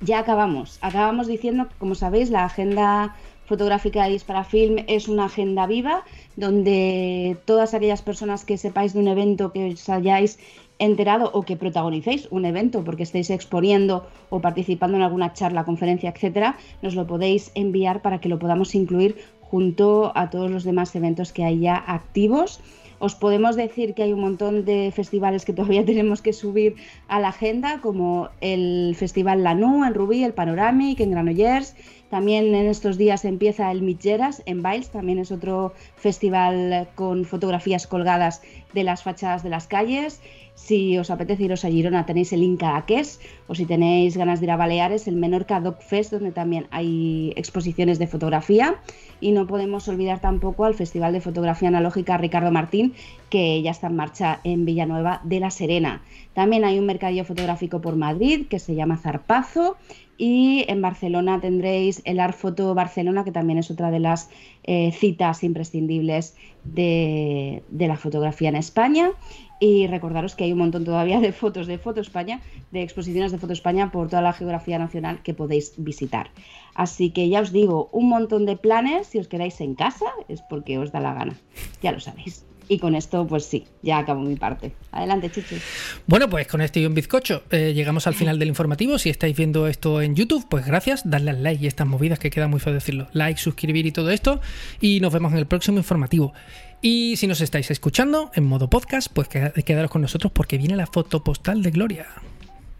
[0.00, 0.78] Ya acabamos.
[0.80, 3.16] Acabamos diciendo como sabéis, la agenda
[3.48, 6.04] fotográfica de Disparafilm es una agenda viva
[6.36, 10.38] donde todas aquellas personas que sepáis de un evento que os hayáis
[10.78, 16.10] enterado o que protagonicéis un evento porque estéis exponiendo o participando en alguna charla, conferencia,
[16.10, 20.94] etcétera, nos lo podéis enviar para que lo podamos incluir junto a todos los demás
[20.94, 22.60] eventos que hay ya activos
[22.98, 27.20] os podemos decir que hay un montón de festivales que todavía tenemos que subir a
[27.20, 31.76] la agenda, como el Festival Lanú en Rubí, el Panoramic en Granollers.
[32.10, 37.86] También en estos días empieza el Mitgeras en Biles, también es otro festival con fotografías
[37.86, 38.40] colgadas
[38.72, 40.20] de las fachadas de las calles.
[40.54, 42.84] Si os apetece iros a Girona, tenéis el Inca
[43.46, 47.32] o si tenéis ganas de ir a Baleares, el Menorca Doc Fest, donde también hay
[47.36, 48.76] exposiciones de fotografía.
[49.20, 52.94] Y no podemos olvidar tampoco al Festival de Fotografía Analógica Ricardo Martín,
[53.30, 56.02] que ya está en marcha en Villanueva de la Serena.
[56.34, 59.76] También hay un mercadillo fotográfico por Madrid que se llama Zarpazo
[60.18, 64.28] y en Barcelona tendréis el Art Foto Barcelona, que también es otra de las
[64.64, 69.12] eh, citas imprescindibles de, la fotografía en España.
[69.60, 72.40] Y recordaros que hay un montón todavía de fotos de Foto España,
[72.72, 76.30] de exposiciones de Foto España por toda la geografía nacional que podéis visitar.
[76.74, 80.42] Así que ya os digo, un montón de planes, si os quedáis en casa, es
[80.42, 81.36] porque os da la gana.
[81.80, 82.44] Ya lo sabéis.
[82.68, 84.72] Y con esto, pues sí, ya acabo mi parte.
[84.92, 85.56] Adelante, Chichi.
[86.06, 88.98] Bueno, pues con este y un bizcocho eh, llegamos al final del informativo.
[88.98, 92.30] Si estáis viendo esto en YouTube, pues gracias, darle al like y estas movidas que
[92.30, 93.08] queda muy feo decirlo.
[93.12, 94.40] Like, suscribir y todo esto.
[94.80, 96.34] Y nos vemos en el próximo informativo.
[96.82, 100.86] Y si nos estáis escuchando en modo podcast, pues quedaros con nosotros porque viene la
[100.86, 102.06] foto postal de Gloria.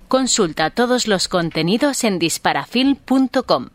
[0.07, 3.69] Consulta todos los contenidos en disparafilm.com.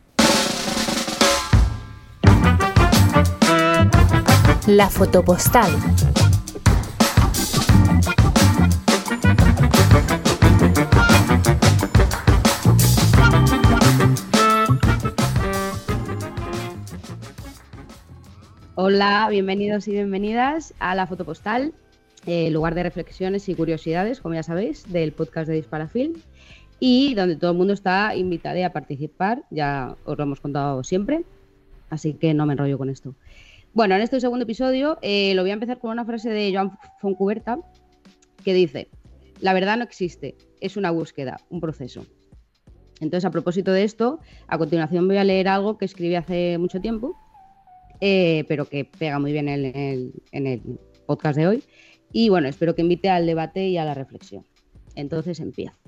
[4.68, 5.70] La fotopostal.
[18.76, 21.74] Hola, bienvenidos y bienvenidas a la fotopostal,
[22.26, 26.14] eh, lugar de reflexiones y curiosidades, como ya sabéis, del podcast de Disparafilm
[26.80, 31.26] y donde todo el mundo está invitado a participar, ya os lo hemos contado siempre,
[31.90, 33.14] así que no me enrollo con esto.
[33.74, 36.78] Bueno, en este segundo episodio eh, lo voy a empezar con una frase de Joan
[37.02, 37.58] Foncuberta
[38.44, 38.88] que dice,
[39.40, 42.06] la verdad no existe, es una búsqueda, un proceso.
[43.00, 46.82] Entonces, a propósito de esto, a continuación voy a leer algo que escribí hace mucho
[46.82, 47.18] tiempo,
[48.00, 50.62] eh, pero que pega muy bien en el, en el
[51.08, 51.64] podcast de hoy.
[52.12, 54.46] Y bueno, espero que invite al debate y a la reflexión.
[54.94, 55.80] Entonces empiezo.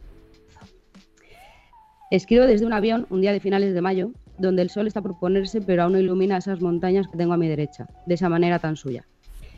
[2.09, 5.19] Escribo desde un avión un día de finales de mayo donde el sol está por
[5.19, 8.59] ponerse, pero aún no ilumina esas montañas que tengo a mi derecha, de esa manera
[8.59, 9.07] tan suya.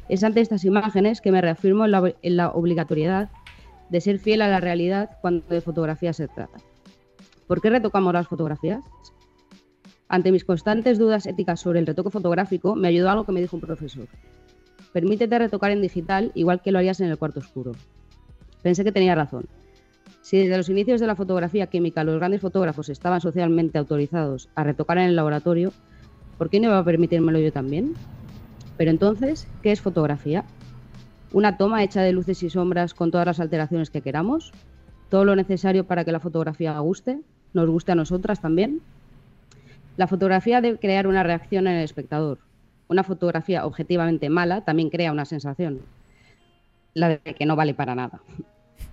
[0.10, 3.30] Es ante estas imágenes que me reafirmo en la, obligatoriedad
[3.90, 6.60] de ser fiel a la realidad cuando de fotografía se trata.
[7.48, 8.84] ¿Por qué retocamos las fotografías?
[10.10, 13.58] Ante mis constantes dudas éticas sobre el retoque fotográfico, me ayudó algo que me dijo
[13.58, 14.08] un profesor.
[14.94, 17.74] Permítete retocar en digital igual que lo harías en el cuarto oscuro.
[18.62, 19.46] Pensé que tenía razón.
[20.28, 24.66] Si desde los inicios de la fotografía química los grandes fotógrafos estaban socialmente autorizados a
[24.66, 25.72] retocar en el laboratorio,
[26.38, 27.94] ¿por qué no iba a permitírmelo yo también?
[28.76, 30.44] Pero entonces, ¿qué es fotografía?
[31.32, 34.52] ¿Una toma hecha de luces y sombras con todas las alteraciones que queramos?
[35.08, 37.22] ¿Todo lo necesario para que la fotografía guste?
[37.54, 38.82] ¿Nos guste a nosotras también?
[39.96, 42.40] La fotografía debe crear una reacción en el espectador.
[42.90, 45.80] Una fotografía objetivamente mala también crea una sensación,
[46.94, 48.20] la de que no vale para nada.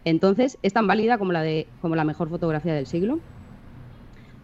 [0.04, 3.20] Entonces, es tan válida como la, de, como la mejor fotografía del siglo.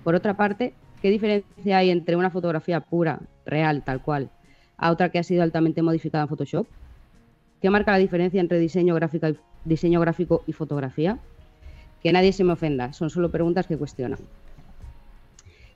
[0.05, 4.31] Por otra parte, ¿qué diferencia hay entre una fotografía pura, real, tal cual,
[4.79, 6.67] a otra que ha sido altamente modificada en Photoshop?
[7.61, 11.19] ¿Qué marca la diferencia entre diseño, gráfico y, diseño gráfico y fotografía?
[12.03, 14.21] Que nadie se me ofenda, son solo preguntas que cuestionan.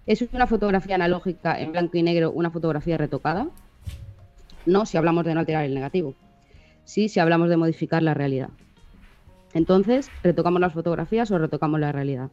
[0.06, 3.48] ¿Es una fotografía analógica en blanco y negro una fotografía retocada?
[4.64, 6.14] No, si hablamos de no alterar el negativo.
[6.84, 8.48] Sí, si hablamos de modificar la realidad.
[9.54, 12.30] Entonces, ¿retocamos las fotografías o retocamos la realidad?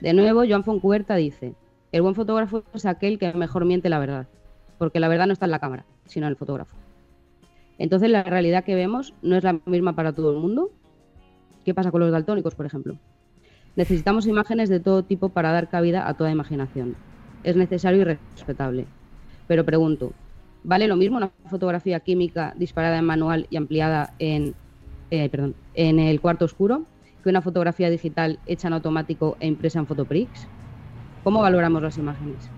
[0.00, 1.54] De nuevo, Joan Foncuberta dice,
[1.92, 4.26] el buen fotógrafo es aquel que mejor miente la verdad,
[4.78, 6.76] porque la verdad no está en la cámara, sino en el fotógrafo.
[7.78, 10.70] Entonces, la realidad que vemos no es la misma para todo el mundo.
[11.64, 12.96] ¿Qué pasa con los daltónicos, por ejemplo?
[13.76, 16.96] Necesitamos imágenes de todo tipo para dar cabida a toda imaginación.
[17.44, 18.86] Es necesario y respetable.
[19.46, 20.12] Pero pregunto,
[20.64, 24.54] Vale lo mismo una fotografía química disparada en manual y ampliada en,
[25.10, 26.84] eh, perdón, en el cuarto oscuro
[27.22, 30.46] que una fotografía digital hecha en automático e impresa en Photoprix.
[31.24, 32.48] ¿Cómo valoramos las imágenes?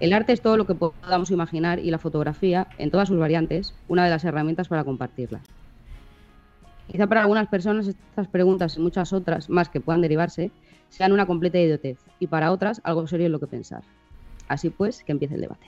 [0.00, 3.74] El arte es todo lo que podamos imaginar y la fotografía, en todas sus variantes,
[3.88, 5.40] una de las herramientas para compartirla.
[6.86, 10.50] Quizá para algunas personas estas preguntas y muchas otras más que puedan derivarse
[10.88, 13.82] sean una completa idiotez y para otras algo serio en lo que pensar.
[14.46, 15.66] Así pues, que empiece el debate.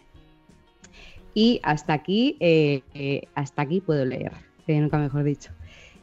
[1.35, 4.33] Y hasta aquí, eh, eh, hasta aquí puedo leer,
[4.67, 5.53] nunca mejor dicho.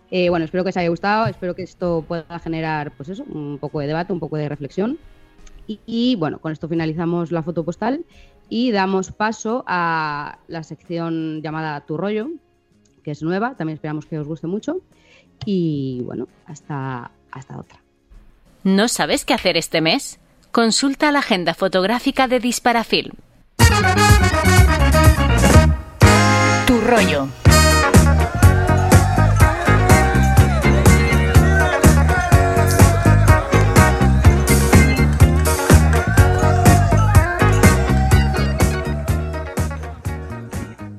[0.09, 3.57] Eh, bueno, espero que os haya gustado, espero que esto pueda generar, pues eso, un
[3.59, 4.97] poco de debate, un poco de reflexión.
[5.67, 8.05] Y, bueno, con esto finalizamos la foto postal
[8.47, 12.29] y damos paso a la sección llamada Tu rollo,
[13.03, 14.77] que es nueva, también esperamos que os guste mucho.
[15.45, 17.81] Y bueno, hasta, hasta otra.
[18.63, 20.19] ¿No sabes qué hacer este mes?
[20.51, 23.11] Consulta la agenda fotográfica de Disparafilm.
[26.65, 27.27] Tu rollo.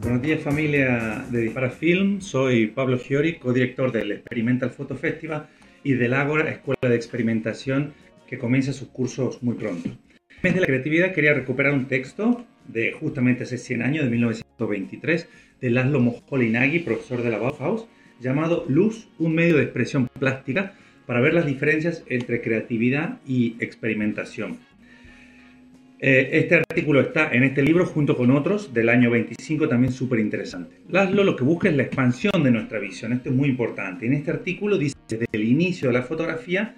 [0.09, 5.49] Buenos días familia de Dispara Film, soy Pablo Fiori, codirector del Experimental Photo Festival
[5.85, 7.93] y del Ágora Escuela de Experimentación
[8.27, 9.91] que comienza sus cursos muy pronto.
[10.43, 15.29] Mes de la creatividad quería recuperar un texto de justamente hace 100 años, de 1923,
[15.61, 17.87] de Laszlo Moholy-Nagy, profesor de la Bauhaus,
[18.19, 20.73] llamado Luz, un medio de expresión plástica
[21.05, 24.57] para ver las diferencias entre creatividad y experimentación.
[26.01, 30.21] Eh, este artículo está en este libro junto con otros del año 25 también súper
[30.21, 30.77] interesante.
[30.89, 34.07] Laszlo lo que busca es la expansión de nuestra visión, esto es muy importante.
[34.07, 36.77] En este artículo dice desde el inicio de la fotografía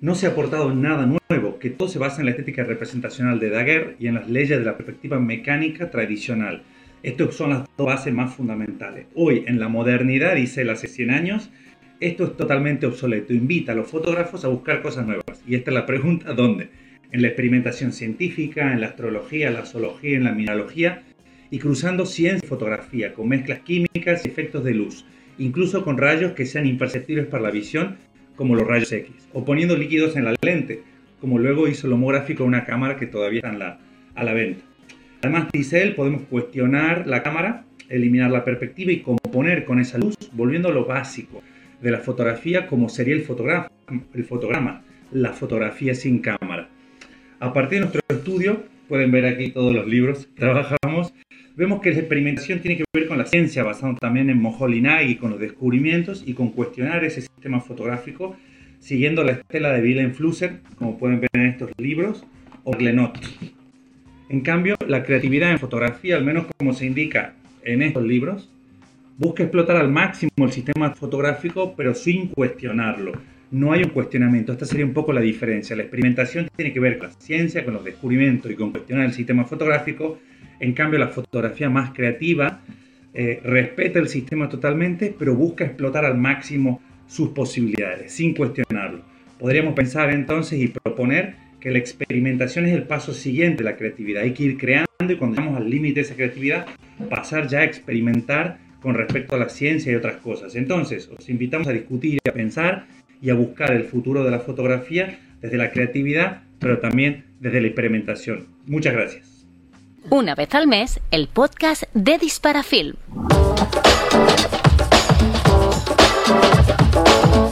[0.00, 3.50] no se ha aportado nada nuevo, que todo se basa en la estética representacional de
[3.50, 6.62] Daguerre y en las leyes de la perspectiva mecánica tradicional.
[7.02, 9.06] Estas son las dos bases más fundamentales.
[9.14, 11.50] Hoy, en la modernidad, dice él hace 100 años,
[11.98, 13.34] esto es totalmente obsoleto.
[13.34, 15.42] Invita a los fotógrafos a buscar cosas nuevas.
[15.46, 16.70] Y esta es la pregunta, ¿dónde?
[17.12, 21.02] En la experimentación científica, en la astrología, la zoología, en la mineralogía
[21.50, 25.04] y cruzando ciencia y fotografía con mezclas químicas y efectos de luz,
[25.38, 27.96] incluso con rayos que sean imperceptibles para la visión,
[28.36, 30.82] como los rayos X, o poniendo líquidos en la lente,
[31.20, 33.78] como luego hizo el homográfico una cámara que todavía está
[34.14, 34.64] a la venta.
[35.22, 40.16] Además, dice él, podemos cuestionar la cámara, eliminar la perspectiva y componer con esa luz,
[40.32, 41.42] volviendo a lo básico
[41.82, 43.26] de la fotografía como sería el,
[44.14, 46.69] el fotograma, la fotografía sin cámara.
[47.42, 51.14] A partir de nuestro estudio, pueden ver aquí todos los libros que trabajamos,
[51.56, 55.30] vemos que la experimentación tiene que ver con la ciencia, basado también en Moholy-Nagy, con
[55.30, 58.36] los descubrimientos y con cuestionar ese sistema fotográfico,
[58.78, 62.26] siguiendo la estela de Willem Flusser, como pueden ver en estos libros,
[62.64, 63.18] o Glenot.
[64.28, 67.32] En cambio, la creatividad en fotografía, al menos como se indica
[67.64, 68.50] en estos libros,
[69.16, 73.12] busca explotar al máximo el sistema fotográfico, pero sin cuestionarlo
[73.50, 74.52] no hay un cuestionamiento.
[74.52, 75.74] Esta sería un poco la diferencia.
[75.76, 79.12] La experimentación tiene que ver con la ciencia, con los descubrimientos y con cuestionar el
[79.12, 80.18] sistema fotográfico.
[80.60, 82.60] En cambio, la fotografía más creativa
[83.12, 89.02] eh, respeta el sistema totalmente, pero busca explotar al máximo sus posibilidades, sin cuestionarlo.
[89.38, 94.22] Podríamos pensar entonces y proponer que la experimentación es el paso siguiente de la creatividad.
[94.22, 96.66] Hay que ir creando y cuando llegamos al límite de esa creatividad,
[97.08, 100.54] pasar ya a experimentar con respecto a la ciencia y otras cosas.
[100.54, 102.86] Entonces, os invitamos a discutir y a pensar
[103.22, 107.68] y a buscar el futuro de la fotografía desde la creatividad, pero también desde la
[107.68, 108.46] experimentación.
[108.66, 109.46] Muchas gracias.
[110.08, 112.94] Una vez al mes, el podcast de Disparafilm.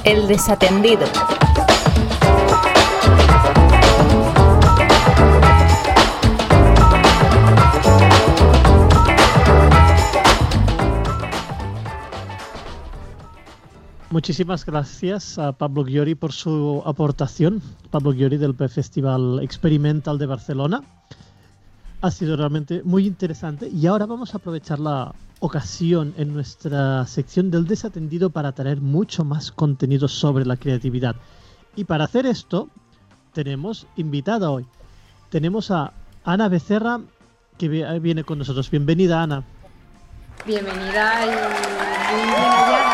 [0.05, 1.07] El desatendido.
[14.11, 17.61] Muchísimas gracias a Pablo Giori por su aportación.
[17.91, 20.83] Pablo Giori del Festival Experimental de Barcelona.
[22.01, 27.51] Ha sido realmente muy interesante y ahora vamos a aprovechar la ocasión en nuestra sección
[27.51, 31.17] del desatendido para traer mucho más contenido sobre la creatividad.
[31.77, 32.71] Y para hacer esto
[33.35, 34.65] tenemos invitada hoy.
[35.29, 35.93] Tenemos a
[36.25, 37.01] Ana Becerra
[37.59, 38.71] que viene con nosotros.
[38.71, 39.45] Bienvenida Ana.
[40.47, 42.88] Bienvenida y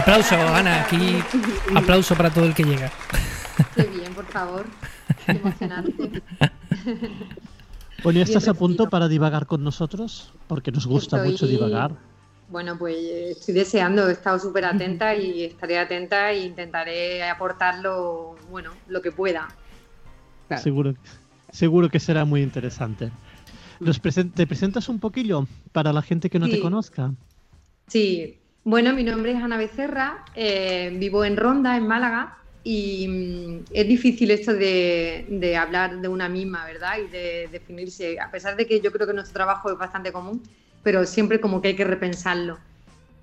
[0.00, 1.18] Aplauso, Ana, aquí
[1.74, 2.90] aplauso para todo el que llega.
[3.76, 4.64] Qué bien, por favor.
[5.26, 6.22] Qué emocionante.
[8.02, 10.32] Bueno, ¿ya estás a punto para divagar con nosotros?
[10.46, 11.92] Porque nos gusta mucho divagar.
[12.48, 18.72] Bueno, pues estoy deseando, he estado súper atenta y estaré atenta e intentaré aportarlo, bueno,
[18.88, 19.48] lo que pueda.
[20.56, 20.94] Seguro,
[21.52, 23.10] seguro que será muy interesante.
[24.34, 27.12] ¿Te presentas un poquillo para la gente que no te conozca?
[27.86, 33.64] Sí, bueno, mi nombre es Ana Becerra, eh, vivo en Ronda, en Málaga, y mm,
[33.72, 36.98] es difícil esto de, hablar de una misma, ¿verdad?
[36.98, 40.42] Y de definirse, a pesar de que yo creo que nuestro trabajo es bastante común,
[40.82, 42.58] pero siempre como que hay que repensarlo.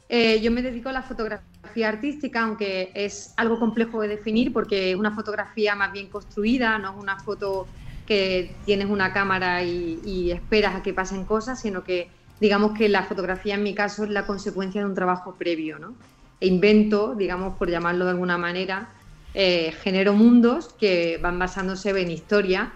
[0.09, 4.91] Eh, yo me dedico a la fotografía artística, aunque es algo complejo de definir porque
[4.91, 7.67] es una fotografía más bien construida, no es una foto
[8.07, 12.09] que tienes una cámara y, esperas a que pasen cosas, sino que
[12.39, 15.95] digamos que la fotografía en mi caso es la consecuencia de un trabajo previo, ¿no?
[16.39, 18.89] E invento, digamos, por llamarlo de alguna manera,
[19.33, 22.73] eh, genero mundos que van basándose en historia,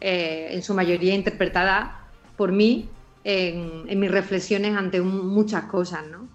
[0.00, 2.00] eh, en su mayoría interpretada
[2.36, 2.88] por mí
[3.24, 6.28] en, mis reflexiones ante muchas cosas, ¿no?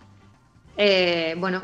[0.77, 1.61] Eh, bueno,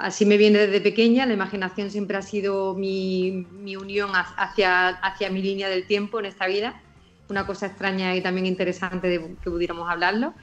[0.00, 3.46] así me viene desde pequeña, la imaginación siempre ha sido mi,
[3.76, 6.80] unión hacia, hacia mi línea del tiempo en esta vida,
[7.28, 10.34] una cosa extraña y también interesante de que pudiéramos hablarlo,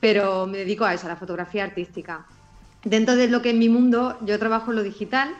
[0.00, 2.26] pero me dedico a eso, a la fotografía artística.
[2.82, 5.34] Dentro de lo que es mi mundo, yo trabajo en lo digital.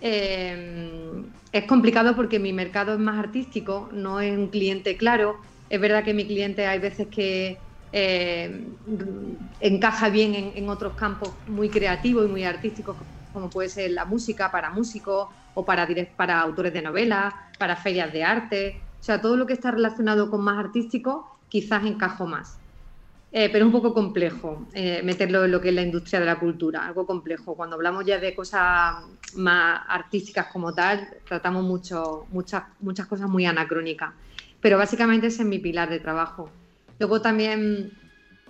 [0.00, 5.36] Eh, es complicado porque mi mercado es más artístico, no es un cliente claro.
[5.68, 7.58] Es verdad que mi cliente hay veces que
[7.92, 8.68] eh,
[9.58, 12.96] encaja bien en, otros campos muy creativos y muy artísticos,
[13.32, 18.12] como puede ser la música para músicos o para, para autores de novelas, para ferias
[18.12, 18.89] de arte.
[19.00, 22.58] O sea, todo lo que está relacionado con más artístico quizás encajo más.
[23.32, 26.26] Eh, pero es un poco complejo eh, meterlo en lo que es la industria de
[26.26, 27.54] la cultura, algo complejo.
[27.54, 28.96] Cuando hablamos ya de cosas
[29.36, 34.12] más artísticas como tal, tratamos mucho, muchas, muchas cosas muy anacrónicas.
[34.60, 36.50] Pero básicamente ese es mi pilar de trabajo.
[36.98, 37.92] Luego también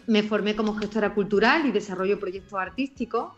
[0.06, 3.32] me formé como gestora cultural y desarrollo proyectos artísticos,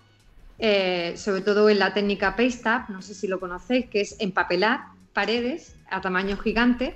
[0.58, 4.91] eh, sobre todo en la técnica Paste no sé si lo conocéis, que es empapelar
[5.12, 6.94] paredes a tamaño gigante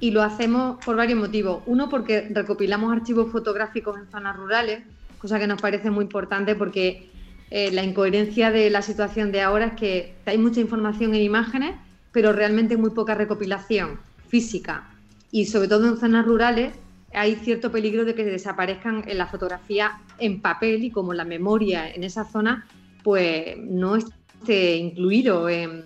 [0.00, 1.62] y lo hacemos por varios motivos.
[1.66, 4.82] Uno, porque recopilamos archivos fotográficos en zonas rurales,
[5.18, 7.08] cosa que nos parece muy importante porque
[7.50, 11.76] eh, la incoherencia de la situación de ahora es que hay mucha información en imágenes,
[12.10, 14.88] pero realmente muy poca recopilación física.
[15.30, 16.72] Y sobre todo en zonas rurales
[17.14, 21.88] hay cierto peligro de que desaparezcan en la fotografía en papel y como la memoria
[21.88, 22.66] en esa zona
[23.02, 25.84] pues no esté incluido en,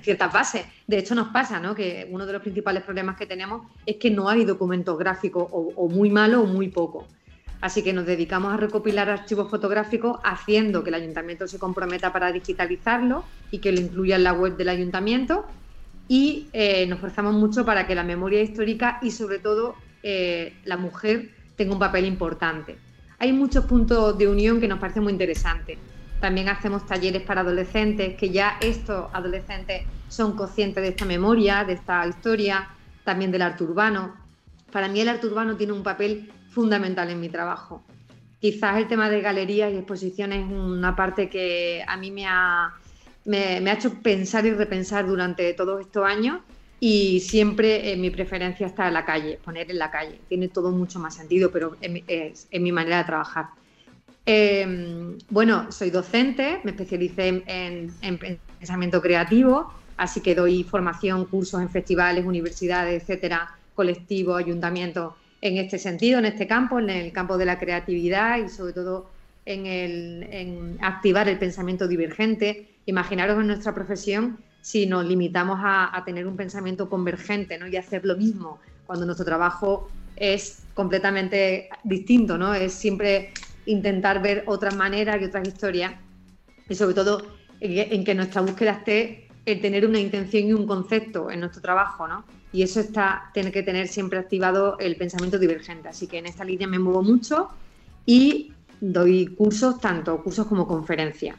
[0.00, 0.64] ciertas bases.
[0.86, 1.74] De hecho nos pasa ¿no?
[1.74, 5.88] que uno de los principales problemas que tenemos es que no hay documentos gráficos o,
[5.88, 7.06] muy malo o muy poco.
[7.60, 12.32] Así que nos dedicamos a recopilar archivos fotográficos haciendo que el ayuntamiento se comprometa para
[12.32, 15.44] digitalizarlo y que lo incluya en la web del ayuntamiento
[16.08, 20.76] y eh, nos forzamos mucho para que la memoria histórica y sobre todo eh, la
[20.76, 22.76] mujer tenga un papel importante.
[23.18, 25.78] Hay muchos puntos de unión que nos parecen muy interesantes.
[26.22, 31.72] También hacemos talleres para adolescentes, que ya estos adolescentes son conscientes de esta memoria, de
[31.72, 32.68] esta historia,
[33.02, 34.14] también del arte urbano.
[34.70, 37.82] Para mí el arte urbano tiene un papel fundamental en mi trabajo.
[38.40, 42.72] Quizás el tema de galerías y exposiciones es una parte que a mí me ha,
[43.24, 46.38] me ha hecho pensar y repensar durante todos estos años
[46.84, 50.20] y siempre eh, mi preferencia está en la calle, poner en la calle.
[50.28, 53.46] Tiene todo mucho más sentido, pero es, mi manera de trabajar.
[54.24, 57.92] Em, bueno, soy docente, me especialicé en,
[58.58, 65.78] pensamiento creativo, así que doy formación, cursos en festivales, universidades, etcétera, colectivos, ayuntamientos, en este
[65.78, 69.10] sentido, en este campo, en el campo de la creatividad y sobre todo
[69.44, 72.68] en, activar el pensamiento divergente.
[72.86, 77.66] Imaginaros en nuestra profesión si nos limitamos a, tener un pensamiento convergente ¿no?
[77.66, 82.54] y hacer lo mismo cuando nuestro trabajo es completamente distinto, ¿no?
[82.54, 83.32] Es siempre
[83.66, 85.94] intentar ver otras maneras y otras historias
[86.68, 87.26] y sobre todo
[87.60, 92.06] en que nuestra búsqueda esté el tener una intención y un concepto en nuestro trabajo,
[92.06, 92.24] ¿no?
[92.52, 95.88] Y eso está, tiene que tener siempre activado el pensamiento divergente.
[95.88, 97.48] Así que en esta línea me muevo mucho
[98.04, 101.36] y doy cursos, tanto cursos como conferencias.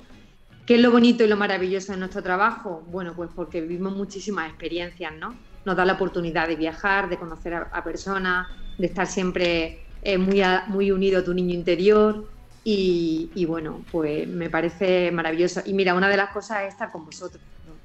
[0.66, 2.84] ¿Qué es lo bonito y lo maravilloso de nuestro trabajo?
[2.90, 5.36] Bueno, pues porque vivimos muchísimas experiencias, ¿no?
[5.66, 8.48] Nos da la oportunidad de viajar, de conocer a, personas,
[8.78, 12.28] de estar siempre eh, muy, muy unido a tu niño interior
[12.64, 15.62] y, y, bueno, pues me parece maravilloso.
[15.66, 17.42] Y mira, una de las cosas es estar con vosotros.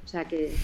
[0.09, 0.55] O sea que,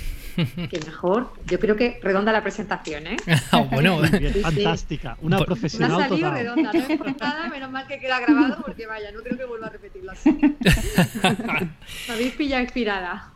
[0.87, 1.31] mejor.
[1.47, 3.17] Yo creo que redonda la presentación, ¿eh?
[3.53, 4.01] Ah, bueno,
[4.41, 5.19] fantástica.
[5.21, 5.91] Una profesional.
[5.91, 9.21] No ha salido redonda, no es nada, menos mal que queda grabado porque vaya, no
[9.21, 10.33] creo que vuelva a repetirlo así.
[10.33, 13.34] Me habéis pillado inspirada.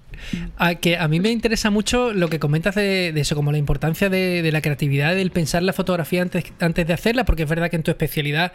[0.56, 4.08] A, que a mí me interesa mucho lo que comentas de, eso, como la importancia
[4.08, 7.76] de, la creatividad, del pensar la fotografía antes, antes de hacerla, porque es verdad que
[7.76, 8.52] en tu especialidad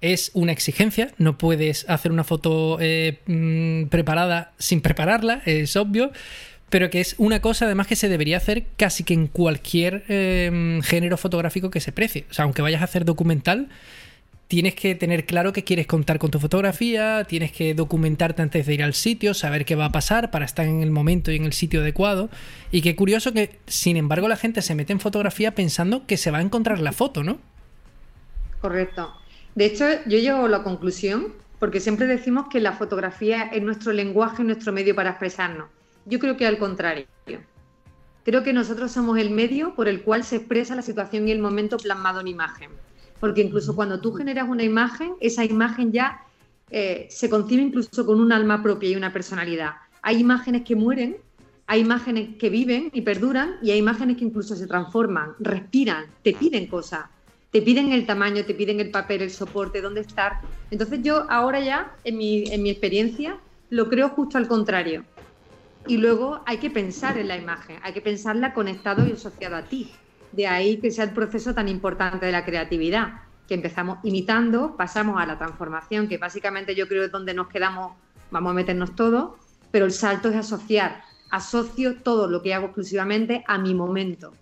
[0.00, 6.12] es una exigencia, no puedes hacer una foto eh, mm, preparada sin prepararla, es obvio,
[6.68, 10.80] pero que es una cosa además que se debería hacer casi que en cualquier eh,
[10.82, 12.26] género fotográfico que se precie.
[12.30, 13.68] O sea, aunque vayas a hacer documental,
[14.48, 18.74] tienes que tener claro que quieres contar con tu fotografía, tienes que documentarte antes de
[18.74, 21.44] ir al sitio, saber qué va a pasar para estar en el momento y en
[21.44, 22.28] el sitio adecuado.
[22.70, 26.30] Y qué curioso que, sin embargo, la gente se mete en fotografía pensando que se
[26.30, 27.38] va a encontrar la foto, ¿no?
[28.60, 29.12] Correcto.
[29.54, 33.92] De hecho, yo llego a la conclusión, porque siempre decimos que la fotografía es nuestro
[33.92, 35.68] lenguaje, nuestro medio para expresarnos.
[36.04, 37.06] Yo creo que al contrario.
[38.24, 41.38] Creo que nosotros somos el medio por el cual se expresa la situación y el
[41.38, 42.70] momento plasmado en imagen
[43.18, 46.20] porque incluso cuando tú generas una imagen, esa imagen ya
[46.70, 49.72] eh, se concibe incluso con un alma propia y una personalidad.
[50.02, 51.16] Hay imágenes que mueren,
[51.66, 56.34] hay imágenes que viven y perduran y hay imágenes que incluso se transforman, respiran, te
[56.34, 57.06] piden cosas,
[57.50, 60.32] te piden el tamaño, te piden el papel, el soporte, dónde estar.
[60.70, 65.06] Entonces yo ahora ya, en mi, en mi experiencia, lo creo justo al contrario.
[65.86, 69.68] Y luego hay que pensar en la imagen, hay que pensarla conectado y asociado a
[69.68, 70.05] ti.
[70.36, 75.18] De ahí que sea el proceso tan importante de la creatividad, que empezamos imitando, pasamos
[75.18, 77.94] a la transformación, que básicamente yo creo es donde nos quedamos,
[78.30, 79.30] vamos a meternos todos,
[79.70, 81.00] pero el salto es asociar.
[81.30, 84.34] Asocio todo lo que hago exclusivamente a mi momento.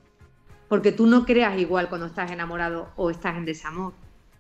[0.69, 3.93] Porque tú no creas igual cuando estás enamorado o estás en desamor.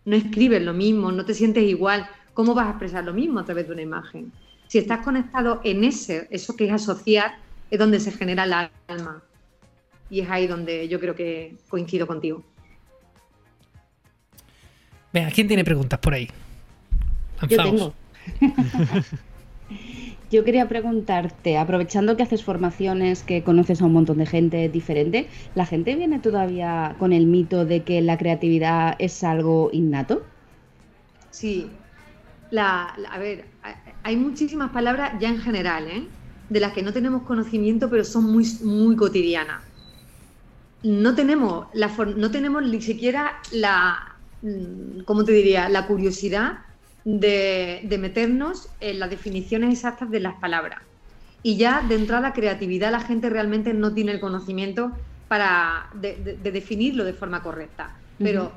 [0.04, 2.08] No escribes lo mismo, no te sientes igual.
[2.32, 4.32] ¿Cómo vas a expresar lo mismo a través de una imagen?
[4.66, 7.36] Si estás conectado en ese, eso que es asociar,
[7.70, 9.22] es donde se genera la alma
[10.14, 12.44] y es ahí donde yo creo que coincido contigo.
[15.12, 16.30] Venga, ¿quién tiene preguntas por ahí?
[17.48, 17.92] Yo tengo.
[20.30, 25.28] Yo quería preguntarte, aprovechando que haces formaciones, que conoces a un montón de gente diferente,
[25.56, 30.24] ¿la gente viene todavía con el mito de que la creatividad es algo innato?
[31.30, 31.68] Sí.
[32.56, 33.46] a ver,
[34.04, 36.06] hay muchísimas palabras ya en general, ¿eh?
[36.50, 39.73] de las que no tenemos conocimiento, pero son muy, muy cotidianas
[40.84, 46.58] no tenemos, la, no tenemos ni siquiera la, mm, ¿cómo te diría?, la curiosidad
[47.04, 50.82] de, meternos en las definiciones exactas de las palabras.
[51.42, 54.92] Y ya de entrada creatividad la gente realmente no tiene el conocimiento
[55.26, 57.96] para de, definirlo de forma correcta.
[58.18, 58.52] Pero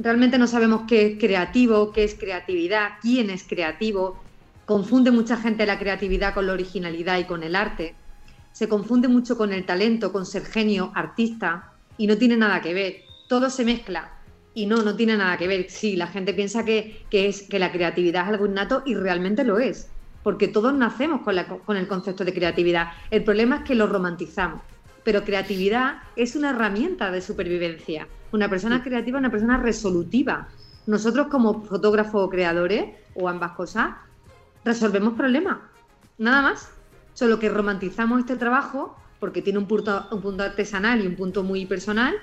[0.00, 4.22] realmente no sabemos qué es creativo, qué es creatividad, quién es creativo.
[4.64, 7.94] Confunde mucha gente la creatividad con la originalidad y con el arte
[8.56, 12.72] se confunde mucho con el talento, con ser genio, artista, y no tiene nada que
[12.72, 13.02] ver.
[13.28, 14.12] Todo se mezcla.
[14.54, 15.66] Y no, no tiene nada que ver.
[15.68, 19.58] Sí, la gente piensa que, es, que la creatividad es algo innato y realmente lo
[19.58, 19.90] es.
[20.22, 21.36] Porque todos nacemos con,
[21.66, 22.92] con el concepto de creatividad.
[23.10, 24.62] El problema es que lo romantizamos.
[25.04, 28.08] Pero creatividad es una herramienta de supervivencia.
[28.32, 30.48] Una persona creativa es una persona resolutiva.
[30.86, 32.86] Nosotros como fotógrafos o creadores,
[33.16, 33.96] o ambas cosas,
[34.64, 35.58] resolvemos problemas.
[36.16, 36.70] Nada más
[37.16, 41.42] solo que romantizamos este trabajo porque tiene un punto, un punto artesanal y un punto
[41.42, 42.14] muy personal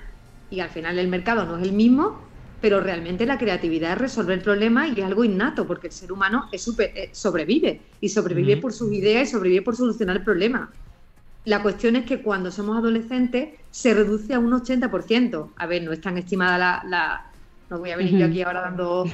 [0.50, 2.20] y al final el mercado no es el mismo,
[2.60, 6.48] pero realmente la creatividad es resolver problemas y es algo innato porque el ser humano
[6.52, 10.70] es eh, sobrevive y sobrevive por sus ideas y sobrevive por solucionar el problema.
[11.44, 15.54] La cuestión es que cuando somos adolescentes se reduce a un 80%.
[15.56, 17.32] A ver, no es tan estimada la,
[17.70, 19.06] no voy a venir yo aquí ahora dando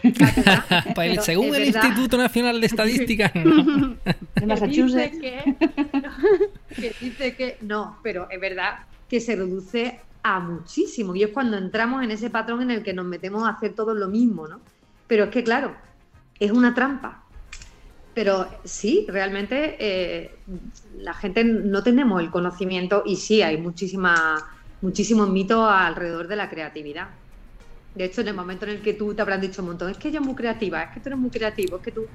[0.94, 5.18] pues según el Instituto Nacional de Estadística, de Massachusetts.
[6.70, 8.78] Que, dice que no, pero es verdad
[9.08, 11.16] que se reduce a muchísimo.
[11.16, 13.92] Y es cuando entramos en ese patrón en el que nos metemos a hacer todo
[13.92, 14.60] lo mismo, ¿no?
[15.08, 15.74] Pero es que, claro,
[16.38, 17.24] es una trampa.
[18.14, 20.36] Pero sí, realmente eh,
[20.96, 24.36] la gente no tenemos el conocimiento y sí, hay muchísima,
[24.80, 27.08] muchísimos mitos alrededor de la creatividad.
[27.94, 29.98] De hecho, en el momento en el que tú te habrán dicho un montón, es
[29.98, 32.06] que ella es muy creativa, es que tú eres muy creativo, es que tú...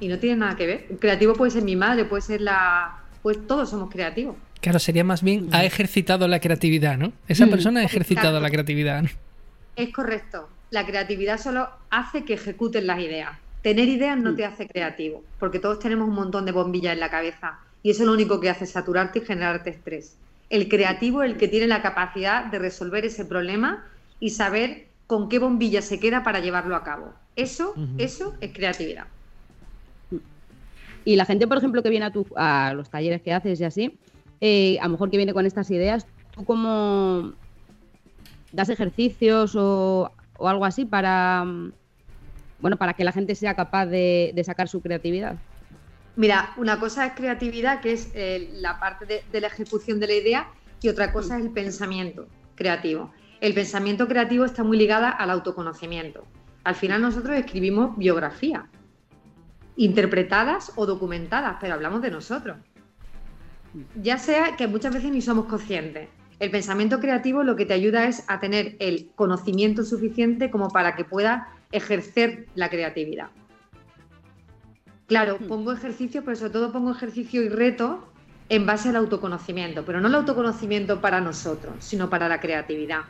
[0.00, 0.86] Y no tiene nada que ver.
[1.00, 3.00] creativo puede ser mi madre, puede ser la...
[3.22, 4.36] Pues todos somos creativos.
[4.60, 7.12] Claro, sería más bien, ha ejercitado la creatividad, ¿no?
[7.26, 7.50] Esa mm.
[7.50, 9.04] persona ha ejercitado la creatividad.
[9.76, 10.48] Es correcto.
[10.70, 13.30] La creatividad solo hace que ejecuten las ideas.
[13.62, 17.10] Tener ideas no te hace creativo, porque todos tenemos un montón de bombillas en la
[17.10, 20.16] cabeza y eso es lo único que hace saturarte y generarte estrés.
[20.50, 23.86] El creativo es el que tiene la capacidad de resolver ese problema
[24.20, 27.14] y saber con qué bombilla se queda para llevarlo a cabo.
[27.34, 29.06] Eso, eso es creatividad.
[31.04, 33.64] Y la gente, por ejemplo, que viene a, tu, a los talleres que haces y
[33.64, 33.98] así,
[34.42, 37.32] eh, a lo mejor que viene con estas ideas, ¿tú cómo
[38.52, 41.44] das ejercicios o, algo así para,
[42.60, 45.36] bueno, para que la gente sea capaz de, sacar su creatividad?
[46.16, 50.14] Mira, una cosa es creatividad, que es eh, la parte de, la ejecución de la
[50.14, 50.48] idea,
[50.82, 53.10] y otra cosa es el pensamiento creativo
[53.40, 56.24] el pensamiento creativo está muy ligada al autoconocimiento.
[56.64, 58.66] Al final nosotros escribimos biografía,
[59.76, 62.56] interpretadas o documentadas, pero hablamos de nosotros.
[64.02, 66.08] Ya sea que muchas veces ni somos conscientes.
[66.40, 70.94] El pensamiento creativo lo que te ayuda es a tener el conocimiento suficiente como para
[70.96, 73.28] que puedas ejercer la creatividad.
[75.06, 78.06] Claro, pongo ejercicio, pero sobre todo pongo ejercicio y reto
[78.50, 83.02] en base al autoconocimiento, pero no el autoconocimiento para nosotros, sino para la creatividad.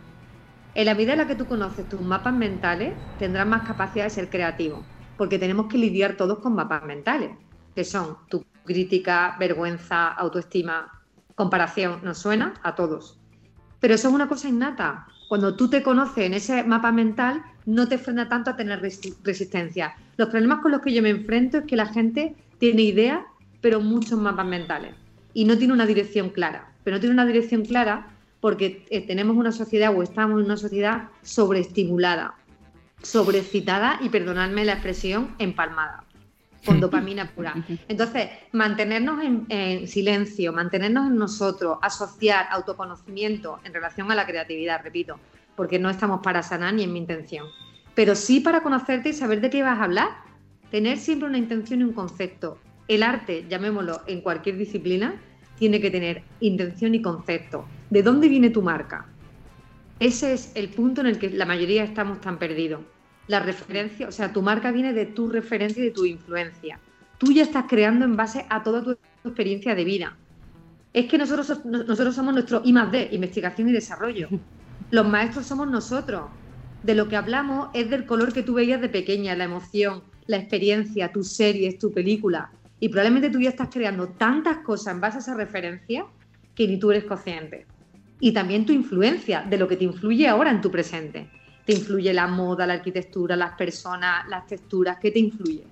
[0.79, 4.11] En la medida en la que tú conoces tus mapas mentales, tendrás más capacidad de
[4.11, 7.33] ser creativo, porque tenemos que lidiar todos con mapas mentales,
[7.75, 11.03] que son tu crítica, vergüenza, autoestima,
[11.35, 13.19] comparación, nos suena a todos.
[13.81, 15.09] Pero eso es una cosa innata.
[15.27, 19.97] Cuando tú te conoces en ese mapa mental, no te frena tanto a tener resistencia.
[20.17, 23.23] Los problemas con los que yo me enfrento es que la gente tiene ideas,
[23.61, 24.95] pero muchos mapas mentales
[25.35, 26.73] y no tiene una dirección clara.
[26.85, 30.57] Pero no tiene una dirección clara porque eh, tenemos una sociedad o estamos en una
[30.57, 32.35] sociedad sobreestimulada,
[33.03, 36.05] sobreexcitada y, perdonadme la expresión, empalmada,
[36.65, 37.55] con dopamina pura.
[37.89, 45.19] Entonces, mantenernos en, silencio, mantenernos en nosotros, asociar autoconocimiento en relación a la creatividad, repito,
[45.57, 47.47] porque no estamos para sanar ni en mi intención,
[47.95, 50.09] pero sí para conocerte y saber de qué vas a hablar,
[50.71, 52.59] tener siempre una intención y un concepto.
[52.87, 55.21] El arte, llamémoslo en cualquier disciplina,
[55.59, 57.67] tiene que tener intención y concepto.
[57.91, 59.07] ¿De dónde viene tu marca?
[59.99, 62.83] Ese es el punto en el que la mayoría estamos tan perdidos.
[63.27, 66.79] La referencia, o sea, tu marca viene de tu referencia y de tu influencia.
[67.17, 70.17] Tú ya estás creando en base a toda tu experiencia de vida.
[70.93, 74.29] Es que nosotros, nosotros somos nuestro I D, investigación y desarrollo.
[74.91, 76.23] Los maestros somos nosotros.
[76.83, 80.37] De lo que hablamos es del color que tú veías de pequeña, la emoción, la
[80.37, 82.51] experiencia, tus series, tu película.
[82.81, 86.07] Y probablemente tú ya estás creando tantas cosas en base a esa referencia
[86.55, 87.67] que ni tú eres consciente.
[88.21, 91.29] Y también tu influencia, de lo que te influye ahora en tu presente.
[91.65, 95.65] Te influye la moda, la arquitectura, las personas, las texturas, ¿qué te influye?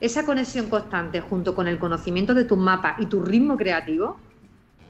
[0.00, 4.18] Esa conexión constante junto con el conocimiento de tus mapas y tu ritmo creativo,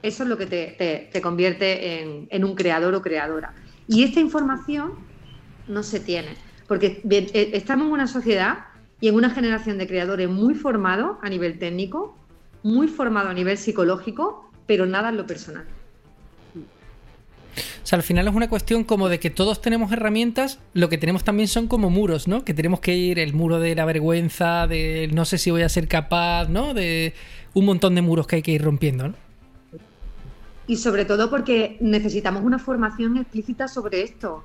[0.01, 3.53] eso es lo que te, convierte en, un creador o creadora.
[3.87, 4.93] Y esta información
[5.67, 6.35] no se tiene,
[6.67, 8.65] porque eh, estamos en una sociedad
[8.99, 12.17] y en una generación de creadores muy formados a nivel técnico,
[12.63, 15.65] muy formados a nivel psicológico, pero nada en lo personal.
[17.55, 20.97] O sea, al final es una cuestión como de que todos tenemos herramientas, lo que
[20.97, 22.43] tenemos también son como muros, ¿no?
[22.43, 25.69] Que tenemos que ir el muro de la vergüenza, de no sé si voy a
[25.69, 26.73] ser capaz, ¿no?
[26.73, 27.13] De
[27.53, 29.15] un montón de muros que hay que ir rompiendo, ¿no?
[30.67, 34.43] Y sobre todo porque necesitamos una formación explícita sobre esto,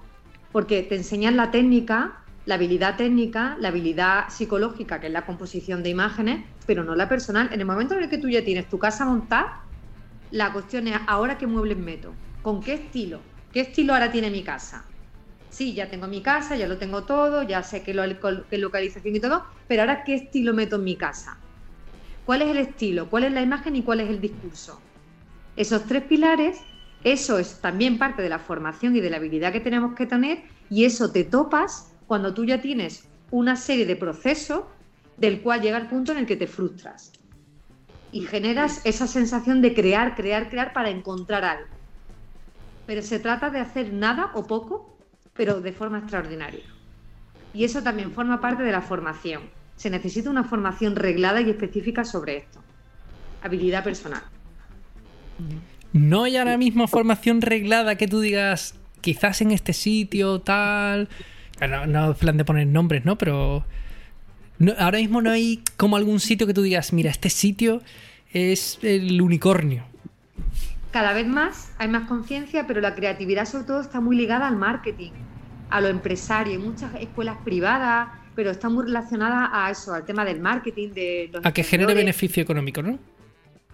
[0.52, 5.82] porque te enseñan la técnica, la habilidad técnica, la habilidad psicológica, que es la composición
[5.82, 7.48] de imágenes, pero no la personal.
[7.52, 9.62] En el momento en el que tú ya tienes tu casa montada,
[10.30, 12.12] la cuestión es ahora qué muebles meto,
[12.42, 13.20] con qué estilo,
[13.52, 14.84] qué estilo ahora tiene mi casa.
[15.48, 19.20] Sí, ya tengo mi casa, ya lo tengo todo, ya sé qué, lo, localización y
[19.20, 21.38] todo, pero ahora qué estilo meto en mi casa.
[22.24, 23.10] ¿Cuál es el estilo?
[23.10, 24.80] ¿Cuál es la imagen y cuál es el discurso?
[25.56, 26.60] Esos tres pilares,
[27.02, 30.44] eso es también parte de la formación y de la habilidad que tenemos que tener
[30.68, 34.64] y eso te topas cuando tú ya tienes una serie de procesos
[35.16, 37.12] del cual llega el punto en el que te frustras
[38.12, 41.79] y generas esa sensación de crear, crear, crear para encontrar algo.
[42.90, 44.98] Pero se trata de hacer nada o poco,
[45.32, 46.64] pero de forma extraordinaria.
[47.54, 49.42] Y eso también forma parte de la formación.
[49.76, 52.58] Se necesita una formación reglada y específica sobre esto.
[53.44, 54.22] Habilidad personal.
[55.92, 61.08] No hay ahora mismo formación reglada que tú digas, quizás en este sitio, tal.
[61.60, 63.16] No, no plan de poner nombres, ¿no?
[63.16, 63.64] Pero
[64.78, 67.82] ahora mismo no hay como algún sitio que tú digas, mira, este sitio
[68.32, 69.84] es el unicornio.
[70.90, 74.56] Cada vez más hay más conciencia, pero la creatividad sobre todo está muy ligada al
[74.56, 75.12] marketing,
[75.70, 76.52] a lo empresario.
[76.54, 81.30] Hay muchas escuelas privadas, pero está muy relacionada a eso, al tema del marketing, de
[81.44, 82.98] A que genere beneficio económico, ¿no?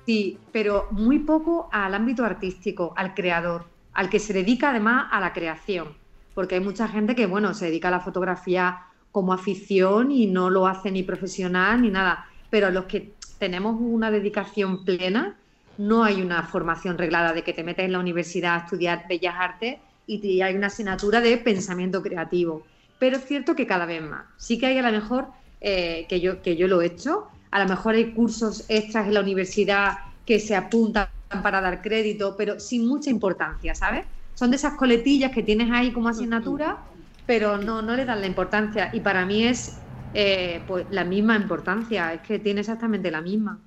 [0.04, 5.20] Sí, pero muy poco al ámbito artístico, al creador, al que se dedica además a
[5.20, 5.88] la creación
[6.36, 10.50] porque hay mucha gente que, bueno, se dedica a la fotografía como afición y no
[10.50, 15.38] lo hace ni profesional ni nada, pero los que tenemos una dedicación plena,
[15.78, 19.34] no hay una formación reglada de que te metes en la universidad a estudiar bellas
[19.38, 22.64] artes y hay una asignatura de pensamiento creativo.
[22.98, 24.24] Pero es cierto que cada vez más.
[24.36, 25.26] Sí que hay a lo mejor,
[25.60, 29.14] eh, que, yo, que yo lo he hecho, a lo mejor hay cursos extras en
[29.14, 31.08] la universidad que se apuntan
[31.42, 34.06] para dar crédito, pero sin mucha importancia, ¿sabes?
[34.36, 36.78] son de esas coletillas que tienes ahí como asignatura,
[37.26, 38.90] pero no, no le dan la importancia.
[38.92, 39.78] Y para mí es
[40.14, 43.58] eh, pues la misma importancia, es que tiene exactamente la misma.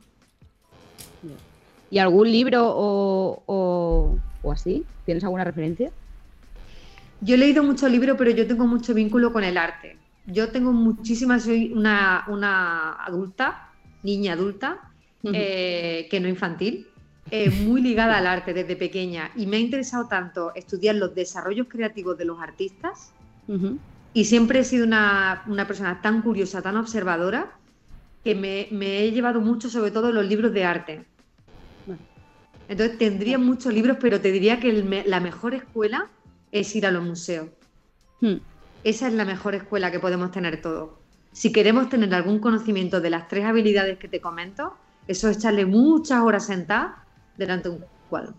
[1.92, 4.20] ¿Y algún libro o,
[4.52, 4.86] así?
[5.06, 5.92] ¿Tienes alguna referencia?
[7.22, 9.98] Yo he leído muchos libros, pero yo tengo mucho vínculo con el arte.
[10.26, 13.70] Yo tengo muchísimas, soy una, una adulta,
[14.04, 14.80] niña adulta,
[15.24, 16.88] eh, que no infantil,
[17.32, 21.68] eh, muy ligada al arte desde pequeña y me ha interesado tanto estudiar los desarrollos
[21.70, 23.12] creativos de los artistas
[24.14, 27.52] y siempre he sido una, una persona tan curiosa, tan observadora,
[28.24, 31.06] que me, me he llevado mucho, sobre todo los libros de arte.
[32.70, 36.08] Entonces tendría muchos libros, pero te diría que el la mejor escuela
[36.52, 37.50] es ir a los museos.
[38.22, 38.36] Hmm.
[38.84, 40.92] Esa es la mejor escuela que podemos tener todos.
[41.34, 44.76] Si queremos tener algún conocimiento de las tres habilidades que te comento,
[45.08, 46.92] eso es echarle muchas horas sentadas
[47.38, 48.34] delante de un cuadro.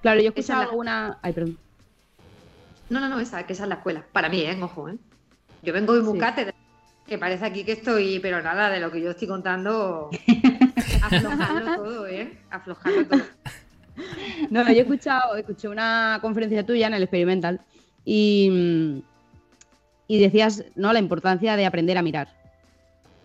[0.00, 1.18] Claro, yo he escuchado es la- alguna.
[1.22, 1.58] Ay, perdón.
[2.88, 4.04] No, no, no, esa, que esa es la escuela.
[4.12, 4.56] Para mí, ¿eh?
[4.62, 4.96] Ojo, ¿eh?
[5.62, 6.44] Yo vengo de un Sí.
[7.06, 10.08] que parece aquí que estoy, pero nada, de lo que yo estoy contando,
[11.16, 12.38] aflojarlo todo, ¿eh?
[12.50, 13.20] Aflojarlo todo.
[14.50, 17.60] No, yo he escuchado, escuché una conferencia tuya en el Experimental
[18.04, 19.02] y,
[20.06, 20.92] y decías ¿no?
[20.92, 22.28] la importancia de aprender a mirar.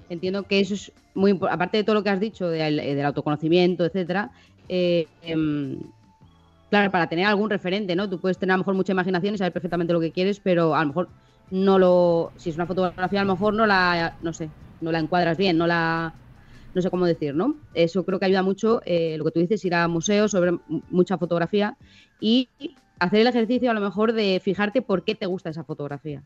[0.10, 2.96] Entiendo que eso es muy importante, aparte de todo lo que has dicho del, eh,
[2.96, 4.32] del autoconocimiento, etcétera.
[4.68, 5.80] eh, em,
[6.70, 8.10] claro, para tener algún referente, ¿no?
[8.10, 10.76] Tú puedes tener a lo mejor mucha imaginación y saber perfectamente lo que quieres, pero
[10.76, 11.10] a lo mejor
[11.52, 12.32] no lo.
[12.36, 14.16] Si es una fotografía, a lo mejor no la.
[14.24, 14.50] No sé,
[14.82, 16.14] no la encuadras bien, no la
[16.74, 17.56] no sé cómo decir, ¿no?
[17.74, 20.52] Eso creo que ayuda mucho, eh, lo que tú dices, ir a museos sobre
[20.90, 21.78] mucha fotografía
[22.20, 22.50] y
[23.00, 26.24] hacer el ejercicio a lo mejor de fijarte por qué te gusta esa fotografía,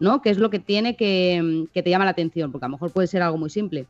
[0.00, 0.20] ¿no?
[0.22, 2.52] ¿Qué es lo que tiene que, mm, que te llama la atención?
[2.52, 3.86] Porque a lo mejor puede ser algo muy simple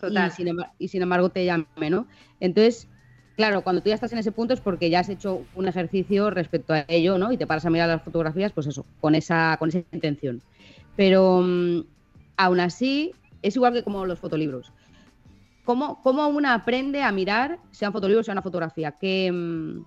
[0.00, 0.28] Total.
[0.28, 2.06] y sin, embar- y sin embargo te llame, ¿no?
[2.40, 2.88] Entonces,
[3.36, 6.30] claro, cuando tú ya estás en ese punto es porque ya has hecho un ejercicio
[6.30, 7.32] respecto a ello, ¿no?
[7.32, 10.42] Y te paras a mirar las fotografías, pues eso, con esa, con esa intención.
[10.96, 11.80] Pero mm,
[12.36, 13.12] aún así,
[13.42, 14.72] es igual que como los fotolibros.
[15.66, 18.92] ¿Cómo, cómo una aprende a mirar, sea un fotolibro, sea una fotografía?
[18.92, 19.84] ¿Qué, mm,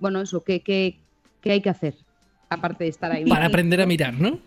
[0.00, 0.98] bueno, eso, ¿qué, qué,
[1.42, 1.94] qué hay que hacer?
[2.48, 3.26] Aparte de estar ahí.
[3.26, 4.38] Para aprender a mirar, ¿no?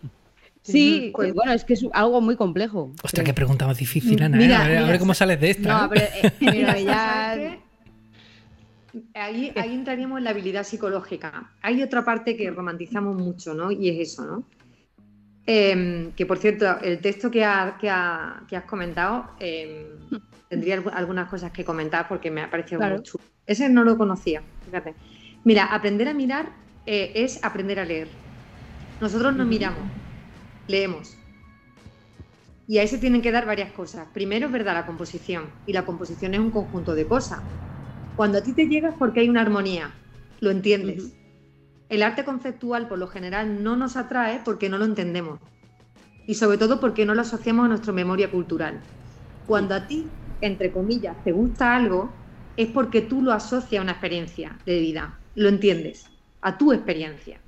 [0.62, 2.90] Sí, Pues- eh, bueno, es que es algo muy complejo.
[2.94, 3.24] Ostras, creo.
[3.26, 4.36] qué pregunta más difícil, Ana.
[4.36, 4.40] ¿eh?
[4.40, 5.68] Mira, a, ver, a ver cómo sales de esta.
[5.68, 5.88] No, ¿eh?
[5.92, 7.58] pero, eh, pero Mira, ya...
[9.14, 11.52] Ahí, ahí entraríamos en la habilidad psicológica.
[11.60, 13.70] Hay otra parte que romantizamos mucho, ¿no?
[13.70, 14.44] Y es eso, ¿no?
[15.44, 19.86] Em, que por cierto, el texto que, ha- que, ha- que has comentado, em,
[20.48, 22.96] tendría algu- algunas cosas que comentar porque me ha parecido Claro.
[22.96, 23.24] muy chulo.
[23.46, 24.94] Ese no lo conocía, fíjate.
[25.44, 26.52] Mira, aprender a mirar
[26.86, 28.10] eh, es aprender a leer.
[29.00, 29.90] Nosotros no miramos,
[30.66, 31.16] leemos.
[32.68, 34.08] Y ahí se tienen que dar varias cosas.
[34.12, 35.52] Primero es verdad la composición.
[35.66, 37.40] Y la composición es un conjunto de cosas.
[38.16, 39.94] Cuando a ti te llega es porque hay una armonía.
[40.40, 41.12] Lo entiendes.
[41.88, 45.38] El arte conceptual, por lo general, no nos atrae porque no lo entendemos.
[46.26, 48.82] Y sobre todo porque no lo asociamos a nuestra memoria cultural.
[49.46, 50.10] Cuando a ti,
[50.40, 52.10] entre comillas, te gusta algo,
[52.56, 55.18] es porque tú lo asocias a una experiencia de vida.
[55.34, 56.06] Lo entiendes.
[56.40, 57.40] A tu experiencia.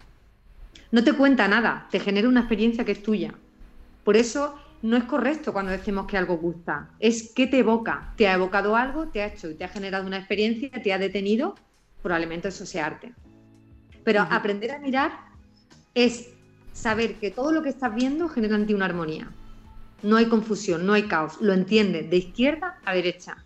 [0.90, 3.34] No te cuenta nada, te genera una experiencia que es tuya.
[4.04, 6.90] Por eso no es correcto cuando decimos que algo gusta.
[6.98, 8.12] Es que te evoca.
[8.16, 10.98] Te ha evocado algo, te ha hecho y te ha generado una experiencia, te ha
[10.98, 11.54] detenido.
[12.02, 13.12] Probablemente eso sea arte.
[14.04, 15.12] Pero aprender a mirar
[15.94, 16.30] es
[16.72, 19.28] saber que todo lo que estás viendo genera en ti una armonía.
[20.02, 21.38] No hay confusión, no hay caos.
[21.40, 23.36] Lo entiendes de izquierda a derecha.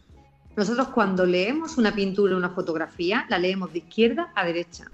[0.55, 4.84] Nosotros cuando leemos una pintura, una fotografía, la leemos de izquierda a derecha.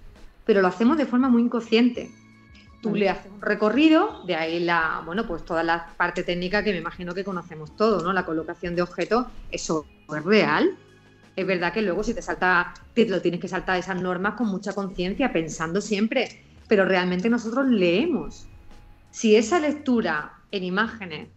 [0.46, 2.11] Pero lo hacemos de forma muy inconsciente.
[2.80, 6.70] Tú le haces un recorrido, de ahí la, bueno, pues toda la parte técnica que
[6.70, 8.12] me imagino que conocemos todos, ¿no?
[8.12, 9.84] La colocación de objetos, eso
[10.16, 10.76] es real.
[11.34, 14.46] Es verdad que luego si te salta, te lo tienes que saltar esas normas con
[14.46, 18.46] mucha conciencia, pensando siempre, pero realmente nosotros leemos.
[19.11, 21.28] Si esa lectura en imágenes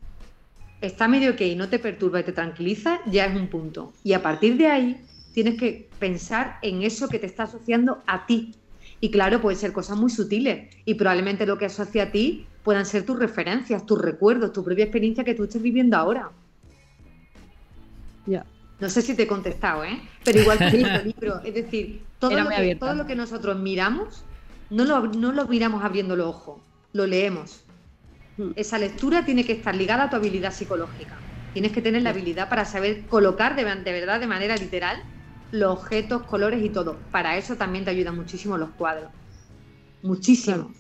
[0.82, 3.94] está medio que y no te perturba y te tranquiliza, ya es un punto.
[4.04, 5.02] Y a partir de ahí
[5.34, 8.56] tienes que pensar en eso que te está asociando a ti.
[9.00, 12.86] Y claro, pueden ser cosas muy sutiles y probablemente lo que asocia a ti puedan
[12.86, 16.30] ser tus referencias, tus recuerdos, tu propia experiencia que tú estés viviendo ahora.
[18.26, 18.46] Ya.
[18.80, 20.00] No sé si te he contestado, ¿eh?
[20.24, 24.24] Pero igual que el libro, es decir, todo lo, que, todo lo que nosotros miramos,
[24.70, 26.60] no lo, no lo miramos abriendo los ojos,
[26.94, 27.64] lo leemos.
[28.38, 28.52] Hmm.
[28.56, 31.18] Esa lectura tiene que estar ligada a tu habilidad psicológica.
[31.54, 35.02] Tienes que tener la habilidad para saber colocar de, de verdad, de manera literal,
[35.52, 36.98] los objetos, colores y todo.
[37.12, 39.12] Para eso también te ayudan muchísimo los cuadros.
[40.02, 40.72] Muchísimo.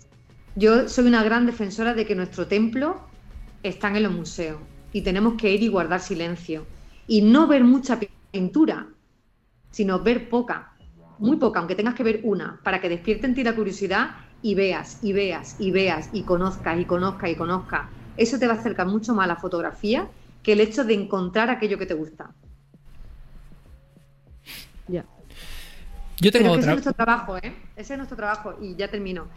[0.55, 3.01] Yo soy una gran defensora de que nuestro templo
[3.63, 4.59] están en los museos
[4.91, 6.65] y tenemos que ir y guardar silencio.
[7.07, 7.99] Y no ver mucha
[8.31, 8.87] pintura,
[9.71, 10.73] sino ver poca,
[11.17, 14.11] muy poca, aunque tengas que ver una, para que despierte en ti la curiosidad
[14.41, 17.87] y veas, y veas, y veas, y conozcas, y conozcas, y conozcas.
[18.17, 20.07] Eso te va a acercar mucho más a la fotografía
[20.43, 22.31] que el hecho de encontrar aquello que te gusta.
[24.87, 25.05] Ya.
[26.19, 26.71] Yo tengo Pero que ese otra.
[26.71, 27.55] es nuestro trabajo, ¿eh?
[27.75, 29.27] Ese es nuestro trabajo y ya termino.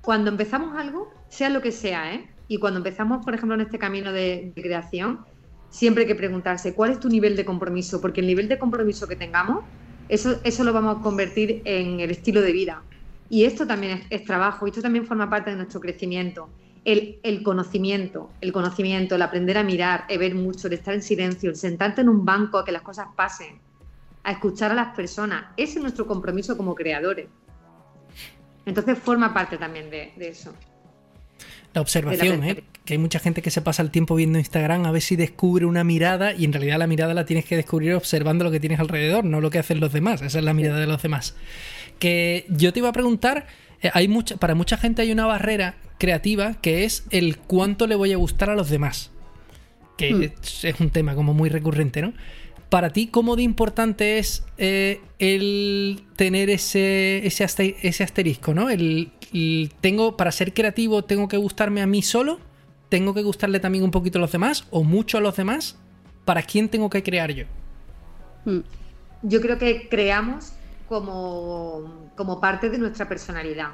[0.00, 2.28] Cuando empezamos algo, sea lo que sea, ¿eh?
[2.48, 5.24] Y cuando empezamos, por ejemplo, en este camino de, de creación,
[5.70, 9.06] siempre hay que preguntarse cuál es tu nivel de compromiso, porque el nivel de compromiso
[9.06, 9.64] que tengamos,
[10.08, 12.82] eso, eso lo vamos a convertir en el estilo de vida.
[13.28, 16.48] Y esto también es, es trabajo, esto también forma parte de nuestro crecimiento.
[16.84, 21.02] El, el, conocimiento, el conocimiento, el aprender a mirar, el ver mucho, el estar en
[21.02, 23.58] silencio, el sentarte en un banco a que las cosas pasen,
[24.22, 25.46] a escuchar a las personas.
[25.56, 27.26] Ese es nuestro compromiso como creadores.
[28.64, 30.52] Entonces forma parte también de, de eso.
[31.74, 32.64] La observación, ¿eh?
[32.86, 35.66] que hay mucha gente que se pasa el tiempo viendo Instagram a ver si descubre
[35.66, 38.80] una mirada y en realidad la mirada la tienes que descubrir observando lo que tienes
[38.80, 40.22] alrededor, no lo que hacen los demás.
[40.22, 41.36] Esa es la mirada de los demás.
[41.98, 43.46] Que yo te iba a preguntar,
[43.82, 47.94] eh, hay mucha, para mucha gente hay una barrera creativa que es el cuánto le
[47.94, 49.10] voy a gustar a los demás.
[49.96, 50.22] Que Hmm.
[50.22, 52.12] es, es un tema como muy recurrente, ¿no?
[52.68, 58.68] Para ti, ¿cómo de importante es eh, el tener ese, ese, ese asterisco, ¿no?
[58.70, 62.40] El, el tengo, para ser creativo, tengo que gustarme a mí solo,
[62.88, 65.78] tengo que gustarle también un poquito a los demás, o mucho a los demás.
[66.24, 67.44] ¿Para quién tengo que crear yo?
[68.44, 68.60] Mm.
[69.22, 70.52] Yo creo que creamos
[70.88, 73.70] como, como parte de nuestra personalidad.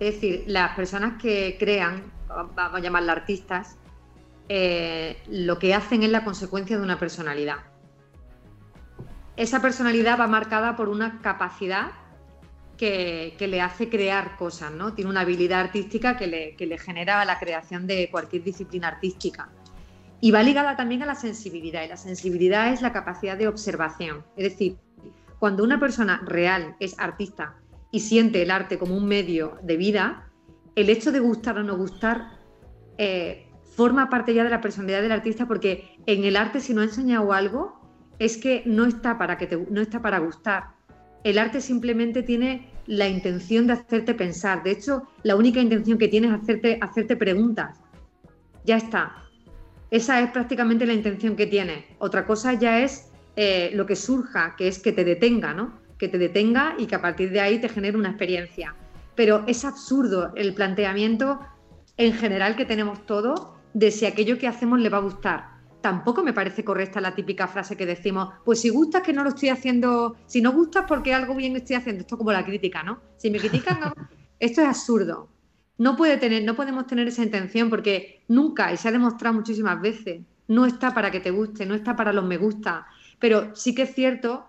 [0.00, 3.78] Es decir, las personas que crean, vamos a llamarlas artistas,
[4.48, 7.58] eh, lo que hacen es la consecuencia de una personalidad.
[9.36, 11.92] Esa personalidad va marcada por una capacidad
[12.76, 14.92] que, que le hace crear cosas, ¿no?
[14.92, 19.48] Tiene una habilidad artística que le, que le genera la creación de cualquier disciplina artística.
[20.20, 21.84] Y va ligada también a la sensibilidad.
[21.84, 24.24] Y la sensibilidad es la capacidad de observación.
[24.36, 24.76] Es decir,
[25.42, 27.56] cuando una persona real es artista
[27.90, 30.30] y siente el arte como un medio de vida,
[30.76, 32.38] el hecho de gustar o no gustar
[32.96, 36.80] eh, forma parte ya de la personalidad del artista porque en el arte si no
[36.80, 37.80] ha enseñado algo
[38.20, 40.76] es que no está para que te, no está para gustar.
[41.24, 44.62] El arte simplemente tiene la intención de hacerte pensar.
[44.62, 47.80] De hecho, la única intención que tiene es hacerte, hacerte preguntas.
[48.64, 49.24] Ya está.
[49.90, 51.96] Esa es prácticamente la intención que tiene.
[51.98, 55.80] Otra cosa ya es eh, lo que surja, que es que te detenga, ¿no?
[55.98, 58.74] Que te detenga y que a partir de ahí te genere una experiencia.
[59.14, 61.40] Pero es absurdo el planteamiento
[61.96, 65.52] en general que tenemos todos de si aquello que hacemos le va a gustar.
[65.80, 69.30] Tampoco me parece correcta la típica frase que decimos, pues si gustas que no lo
[69.30, 72.82] estoy haciendo, si no gustas porque algo bien estoy haciendo, esto es como la crítica,
[72.82, 73.00] ¿no?
[73.16, 73.78] Si me critican,
[74.38, 75.28] esto es absurdo.
[75.78, 79.80] No, puede tener, no podemos tener esa intención porque nunca, y se ha demostrado muchísimas
[79.80, 82.86] veces, no está para que te guste, no está para los me gusta.
[83.22, 84.44] Pero sí que es cierto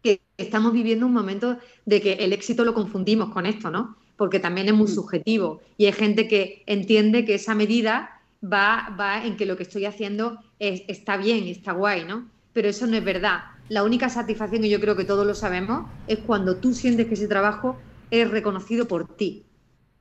[0.00, 3.96] que estamos viviendo un momento de que el éxito lo confundimos con esto, ¿no?
[4.16, 9.26] Porque también es muy subjetivo y hay gente que entiende que esa medida va, va
[9.26, 12.30] en que lo que estoy haciendo es, está bien, está guay, ¿no?
[12.52, 13.46] Pero eso no es verdad.
[13.68, 17.14] La única satisfacción, y yo creo que todos lo sabemos, es cuando tú sientes que
[17.14, 17.76] ese trabajo
[18.12, 19.44] es reconocido por ti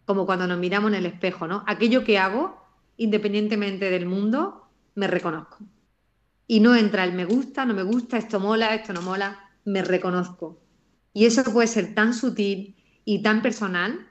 [0.06, 1.64] como cuando nos miramos en el espejo, ¿no?
[1.66, 2.62] Aquello que hago,
[2.98, 5.58] independientemente del mundo, me reconozco.
[6.54, 9.82] Y no entra el me gusta, no me gusta, esto mola, esto no mola, me
[9.82, 10.62] reconozco.
[11.12, 12.76] Y eso puede ser tan sutil
[13.06, 14.08] y tan personal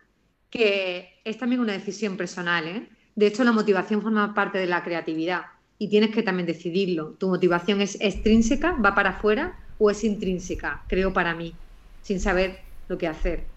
[0.51, 2.89] que es también una decisión personal, ¿eh?
[3.15, 5.43] De hecho, la motivación forma parte de la creatividad
[5.79, 7.13] y tienes que también decidirlo.
[7.13, 10.85] ¿Tu motivación es extrínseca, va para afuera o es intrínseca?
[10.89, 11.55] Creo para mí,
[12.01, 13.53] sin saber lo que hacer.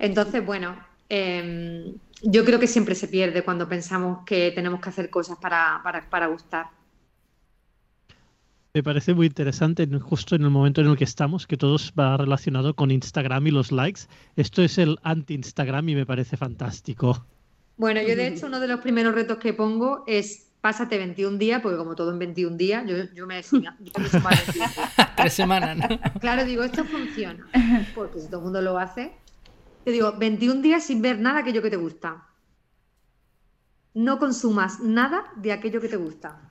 [0.00, 0.76] Entonces, bueno,
[1.08, 5.80] eh, yo creo que siempre se pierde cuando pensamos que tenemos que hacer cosas para,
[5.84, 6.66] para, para gustar.
[8.76, 12.16] Me parece muy interesante, justo en el momento en el que estamos, que todo va
[12.16, 14.00] relacionado con Instagram y los likes.
[14.34, 17.24] Esto es el anti-Instagram y me parece fantástico.
[17.76, 21.62] Bueno, yo de hecho uno de los primeros retos que pongo es pásate 21 días,
[21.62, 24.74] porque como todo en 21 días, yo, yo me, yo me sumo a 21 días.
[25.16, 26.20] Tres semanas, ¿no?
[26.20, 27.46] Claro, digo, esto funciona,
[27.94, 29.12] porque si todo el mundo lo hace,
[29.84, 32.26] te digo, 21 días sin ver nada de aquello que te gusta.
[33.94, 36.43] No consumas nada de aquello que te gusta.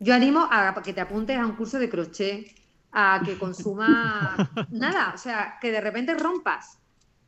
[0.00, 2.54] Yo animo a que te apuntes a un curso de crochet,
[2.90, 6.78] a que consumas nada, o sea, que de repente rompas.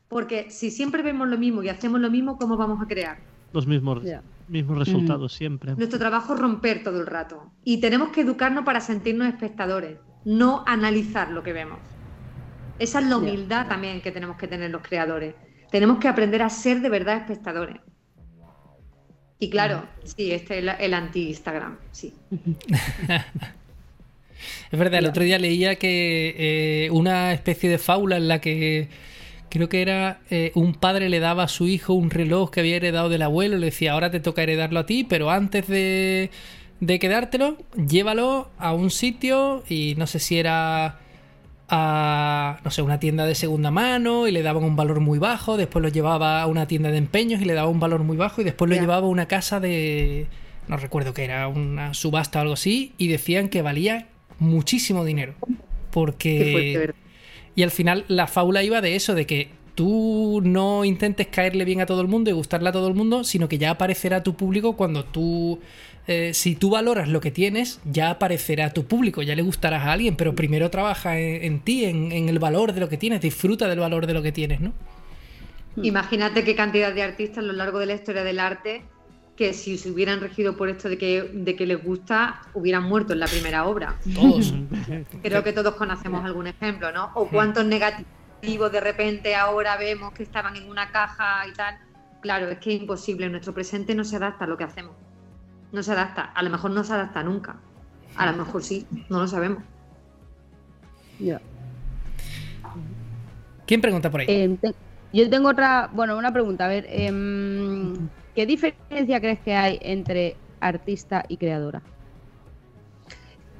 [0.08, 3.18] Porque si siempre vemos lo mismo y hacemos lo mismo, ¿cómo vamos a crear?
[3.52, 4.02] Los mismos,
[4.48, 5.74] resultados siempre.
[5.76, 7.50] Nuestro trabajo es romper todo el rato.
[7.62, 11.78] Y tenemos que educarnos para sentirnos espectadores, no analizar lo que vemos.
[12.78, 15.34] Esa es la humildad también que tenemos que tener los creadores.
[15.70, 17.80] Tenemos que aprender a ser de verdad espectadores.
[19.42, 22.14] Y claro, sí, este es el anti-Instagram, sí.
[24.70, 26.34] Es verdad, el otro día leía que
[26.86, 28.88] eh, una especie de fábula en la que
[29.48, 32.76] creo que era eh, un padre le daba a su hijo un reloj que había
[32.76, 36.30] heredado del abuelo le decía, ahora te toca heredarlo a ti, pero antes de,
[36.78, 41.00] de quedártelo, llévalo a un sitio y no sé si era
[41.74, 45.56] a, no sé, una tienda de segunda mano y le daban un valor muy bajo,
[45.56, 48.42] después lo llevaba a una tienda de empeños y le daba un valor muy bajo
[48.42, 50.26] y después lo llevaba a una casa de,
[50.68, 54.08] no recuerdo que era una subasta o algo así, y decían que valía
[54.38, 55.34] muchísimo dinero.
[55.90, 56.92] Porque...
[57.54, 61.80] Y al final la fábula iba de eso, de que tú no intentes caerle bien
[61.80, 64.34] a todo el mundo y gustarle a todo el mundo, sino que ya aparecerá tu
[64.34, 65.58] público cuando tú...
[66.08, 69.92] Eh, si tú valoras lo que tienes, ya aparecerá tu público, ya le gustarás a
[69.92, 73.68] alguien, pero primero trabaja en, ti, en, en, el valor de lo que tienes, disfruta
[73.68, 74.72] del valor de lo que tienes, ¿no?
[75.76, 78.82] Imagínate qué cantidad de artistas a lo largo de la historia del arte
[79.36, 83.12] que si se hubieran regido por esto de que, de que les gusta, hubieran muerto
[83.12, 83.96] en la primera obra.
[84.14, 84.52] Todos.
[85.22, 87.10] Creo que todos conocemos algún ejemplo, ¿no?
[87.14, 91.78] O cuántos negativos de repente ahora vemos que estaban en una caja y tal.
[92.20, 93.28] Claro, es que es imposible.
[93.30, 94.94] Nuestro presente no se adapta a lo que hacemos.
[95.72, 96.22] No se adapta.
[96.22, 97.56] A lo mejor no se adapta nunca.
[98.16, 99.64] A lo mejor sí, no lo sabemos.
[101.18, 101.40] Ya.
[103.66, 104.26] ¿Quién pregunta por ahí?
[104.28, 104.58] Eh,
[105.12, 106.66] yo tengo otra, bueno, una pregunta.
[106.66, 111.82] A ver, em, ¿qué diferencia crees que hay entre artista y creadora?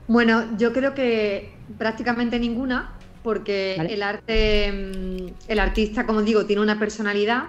[0.09, 2.93] Bueno, yo creo que prácticamente ninguna,
[3.23, 7.45] porque el arte, em, el artista, como digo, tiene una personalidad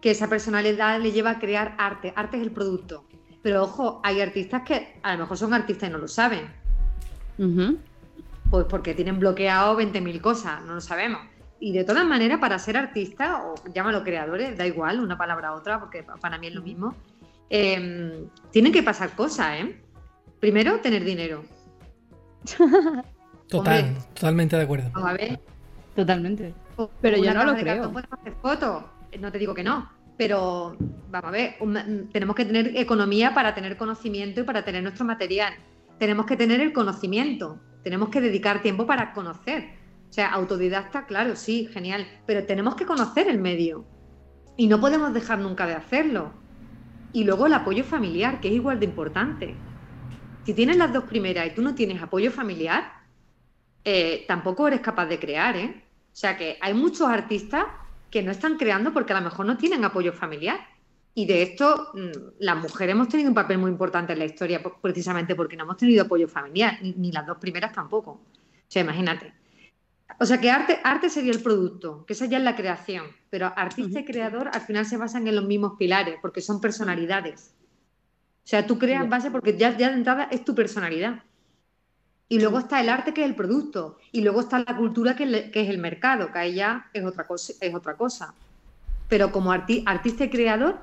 [0.00, 2.12] que esa personalidad le lleva a crear arte.
[2.14, 3.04] Arte es el producto.
[3.44, 6.46] Pero ojo, hay artistas que a lo mejor son artistas y no lo saben.
[8.50, 11.20] Pues porque tienen bloqueado 20.000 cosas, no lo sabemos.
[11.60, 15.52] Y de todas maneras, para ser artista, o llámalo creadores, da igual, una palabra a
[15.56, 16.94] otra, porque para mí es lo mismo,
[17.50, 19.78] em, tienen que pasar cosas, ¿eh?
[20.40, 21.44] Primero, tener dinero.
[23.48, 24.90] Total, totalmente de acuerdo.
[25.06, 25.38] a ver.
[25.94, 26.54] Totalmente.
[27.02, 27.92] Pero yo no lo creo.
[28.10, 28.84] hacer fotos,
[29.20, 29.86] no te digo que no,
[30.16, 30.76] pero
[31.10, 31.56] vamos a ver,
[32.12, 35.54] tenemos que tener economía para tener conocimiento y para tener nuestro material.
[35.98, 41.34] Tenemos que tener el conocimiento, tenemos que dedicar tiempo para conocer o sea, autodidacta, claro,
[41.34, 43.84] sí, genial, pero tenemos que conocer el medio
[44.56, 46.32] y no podemos dejar nunca de hacerlo.
[47.12, 49.56] Y luego el apoyo familiar, que es igual de importante.
[50.44, 52.92] Si tienes las dos primeras y tú no tienes apoyo familiar,
[53.82, 55.82] eh, tampoco eres capaz de crear, ¿eh?
[56.12, 57.64] O sea que hay muchos artistas
[58.14, 60.60] que no están creando porque a lo mejor no tienen apoyo familiar.
[61.14, 64.62] Y de esto, mm, las mujeres hemos tenido un papel muy importante en la historia,
[64.80, 68.12] precisamente porque no hemos tenido apoyo familiar, ni las dos primeras tampoco.
[68.12, 69.34] O sea, imagínate.
[70.20, 73.52] O sea que arte, arte sería el producto, que esa ya es la creación, pero
[73.56, 77.52] artista y creador al final se basan en los mismos pilares, porque son personalidades.
[78.44, 81.24] O sea, tú creas base porque ya, ya de entrada es tu personalidad.
[82.28, 83.98] Y luego está el arte, que es el producto.
[84.12, 87.52] Y luego está la cultura, que, es el mercado, que ahí ya es otra cosa.
[87.60, 88.34] Es otra cosa.
[89.08, 90.78] Pero como artista y creador,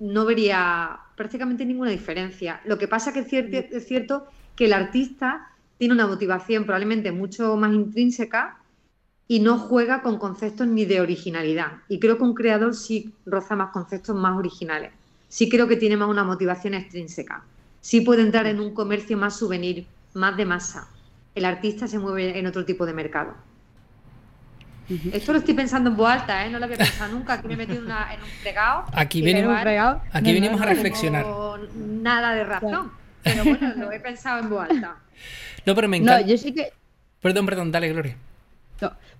[0.00, 2.60] no vería prácticamente ninguna diferencia.
[2.64, 4.26] Lo que pasa que es cierto, es cierto
[4.56, 8.58] que el artista tiene una motivación probablemente mucho más intrínseca
[9.28, 11.82] y no juega con conceptos ni de originalidad.
[11.88, 14.92] Y creo que un creador sí roza más conceptos más originales.
[15.28, 17.44] Sí creo que tiene más una motivación extrínseca.
[17.80, 20.88] Sí puede entrar en un comercio más souvenir, más de masa.
[21.34, 23.34] El artista se mueve en otro tipo de mercado.
[25.12, 26.50] Esto lo estoy pensando en voz alta, ¿eh?
[26.50, 27.34] no lo había pensado nunca.
[27.34, 28.86] Aquí me he metido en un fregado.
[28.92, 29.56] Aquí venimos,
[30.12, 31.24] aquí venimos a reflexionar.
[31.24, 32.90] No nada de razón,
[33.22, 34.96] pero bueno, lo he pensado en voz alta.
[35.66, 36.22] No, pero me encanta.
[36.22, 36.72] No, yo sí que.
[37.20, 38.16] Perdón, perdón, dale, Gloria.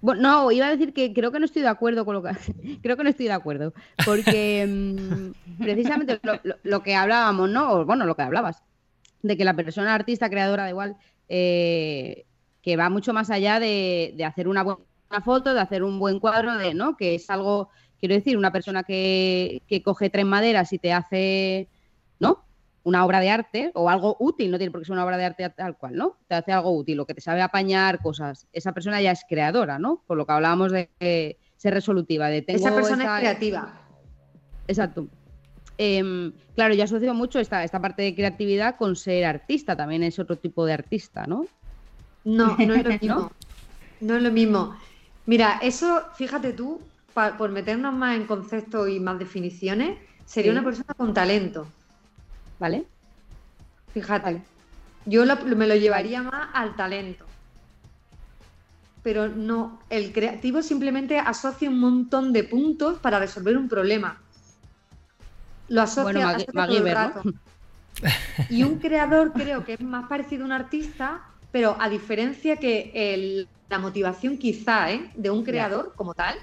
[0.00, 2.30] No, iba a decir que creo que no estoy de acuerdo con lo que.
[2.82, 3.74] creo que no estoy de acuerdo.
[4.04, 6.18] Porque mm, precisamente
[6.62, 7.72] lo, que hablábamos, ¿no?
[7.72, 8.62] O, bueno, lo que hablabas.
[9.22, 10.96] De que la persona artista, creadora, da igual,
[11.28, 12.24] eh,
[12.62, 14.80] que va mucho más allá de, hacer una buena
[15.24, 16.96] foto, de hacer un buen cuadro, de, ¿no?
[16.96, 17.68] Que es algo,
[17.98, 21.68] quiero decir, una persona que, que coge tres maderas y te hace,
[22.18, 22.44] ¿no?
[22.82, 25.24] una obra de arte o algo útil, no tiene por qué ser una obra de
[25.26, 26.16] arte tal cual, ¿no?
[26.28, 28.46] Te hace algo útil, lo que te sabe apañar cosas.
[28.52, 30.02] Esa persona ya es creadora, ¿no?
[30.06, 32.28] Por lo que hablábamos de ser resolutiva.
[32.28, 33.80] De esa persona es creativa.
[34.66, 35.08] Exacto.
[35.82, 40.18] Em, claro, yo asocio mucho esta, esta parte de creatividad con ser artista, también es
[40.18, 41.46] otro tipo de artista, ¿no?
[42.22, 43.32] No, no es lo mismo.
[44.02, 44.16] ¿No?
[44.16, 44.76] es lo mismo.
[45.24, 46.82] Mira, eso, fíjate tú,
[47.38, 51.66] por meternos más en conceptos y más definiciones, sería una persona con talento.
[52.58, 52.84] ¿Vale?
[53.94, 54.42] Fíjate,
[55.06, 55.24] yo
[55.56, 57.24] me lo llevaría más al talento.
[59.02, 64.20] Pero no, el creativo simplemente asocia un montón de puntos para resolver un problema.
[65.70, 67.22] Lo asocia, todo el rato.
[68.48, 73.46] Y un creador creo que es más parecido a un artista, pero a diferencia que
[73.68, 75.10] la motivación quizá ¿eh?
[75.14, 76.36] de un creador como tal,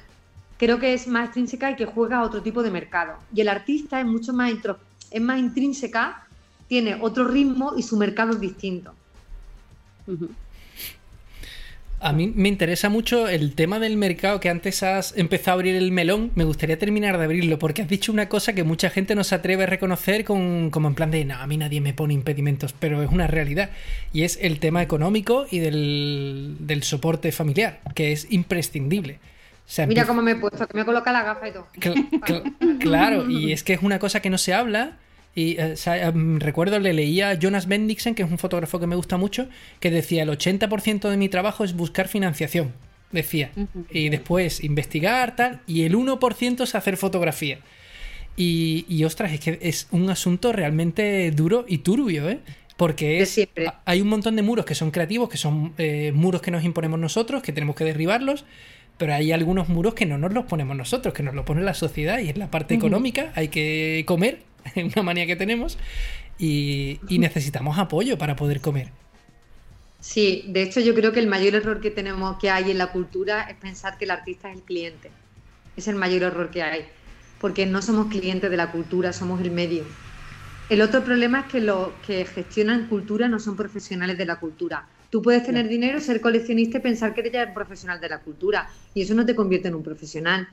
[0.58, 3.14] creo que es más extrínseca y que juega a otro tipo de mercado.
[3.34, 6.26] Y el artista es mucho más introspectivo es más intrínseca,
[6.68, 8.94] tiene otro ritmo y su mercado es distinto.
[12.00, 15.76] A mí me interesa mucho el tema del mercado que antes has empezado a abrir
[15.76, 16.32] el melón.
[16.36, 19.34] Me gustaría terminar de abrirlo porque has dicho una cosa que mucha gente no se
[19.34, 22.72] atreve a reconocer con, como en plan de, no, a mí nadie me pone impedimentos,
[22.80, 23.72] pero es una realidad.
[24.14, 29.16] Y es el tema económico y del, del soporte familiar, que es imprescindible.
[29.16, 31.68] O sea, Mira cómo me he puesto, que me coloca la gafa y todo.
[31.80, 34.98] Cl- cl- claro, y es que es una cosa que no se habla.
[35.38, 38.88] Y eh, sa- em, recuerdo, le leía a Jonas Bendixen, que es un fotógrafo que
[38.88, 39.48] me gusta mucho,
[39.80, 42.74] que decía: el 80% de mi trabajo es buscar financiación.
[43.12, 43.52] Decía.
[43.92, 45.62] Y después investigar, tal.
[45.68, 47.60] Y el 1% es hacer fotografía.
[48.36, 52.40] Y, y ostras, es que es un asunto realmente duro y turbio, ¿eh?
[52.76, 53.72] Porque es, siempre.
[53.86, 57.00] hay un montón de muros que son creativos, que son eh, muros que nos imponemos
[57.00, 58.44] nosotros, que tenemos que derribarlos,
[58.98, 61.74] pero hay algunos muros que no nos los ponemos nosotros, que nos lo pone la
[61.76, 64.40] sociedad y es la parte económica, hay que comer,
[64.76, 65.78] una manía que tenemos,
[66.38, 68.92] y, y necesitamos apoyo para poder comer.
[70.00, 72.92] Sí, de hecho yo creo que el mayor error que tenemos que hay en la
[72.92, 75.12] cultura es pensar que el artista es el cliente.
[75.76, 76.86] Es el mayor error que hay,
[77.40, 79.84] porque no somos clientes de la cultura, somos el medio.
[80.70, 84.88] El otro problema es que los que gestionan cultura no son profesionales de la cultura.
[85.10, 88.20] Tú puedes tener dinero, ser coleccionista y pensar que eres ya un profesional de la
[88.20, 90.50] cultura, y eso no te convierte en un profesional.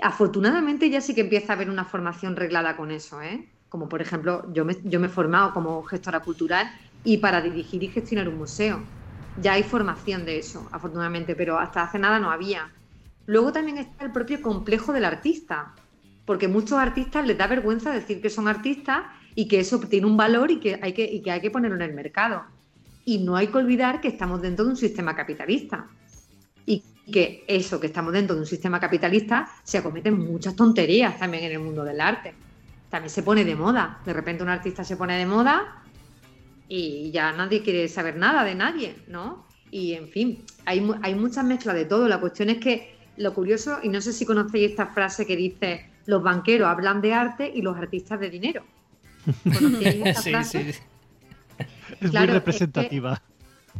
[0.00, 3.48] Afortunadamente ya sí que empieza a haber una formación reglada con eso, ¿eh?
[3.68, 6.70] Como por ejemplo, yo me, yo me he formado como gestora cultural
[7.04, 8.82] y para dirigir y gestionar un museo.
[9.40, 12.70] Ya hay formación de eso, afortunadamente, pero hasta hace nada no había.
[13.26, 15.74] Luego también está el propio complejo del artista,
[16.24, 20.16] porque muchos artistas les da vergüenza decir que son artistas y que eso tiene un
[20.16, 22.44] valor y que hay que, y que, hay que ponerlo en el mercado.
[23.04, 25.86] Y no hay que olvidar que estamos dentro de un sistema capitalista.
[26.66, 31.44] Y que eso, que estamos dentro de un sistema capitalista, se acometen muchas tonterías también
[31.44, 32.34] en el mundo del arte.
[32.90, 34.00] También se pone de moda.
[34.04, 35.82] De repente un artista se pone de moda
[36.68, 39.46] y ya nadie quiere saber nada de nadie, ¿no?
[39.70, 42.08] Y en fin, hay, mu- hay muchas mezclas de todo.
[42.08, 45.90] La cuestión es que lo curioso, y no sé si conocéis esta frase que dice,
[46.06, 48.64] los banqueros hablan de arte y los artistas de dinero.
[49.44, 50.72] ¿Conocéis esta Sí, frase?
[50.72, 50.80] sí.
[52.00, 53.22] Es Claro, muy es que- representativa.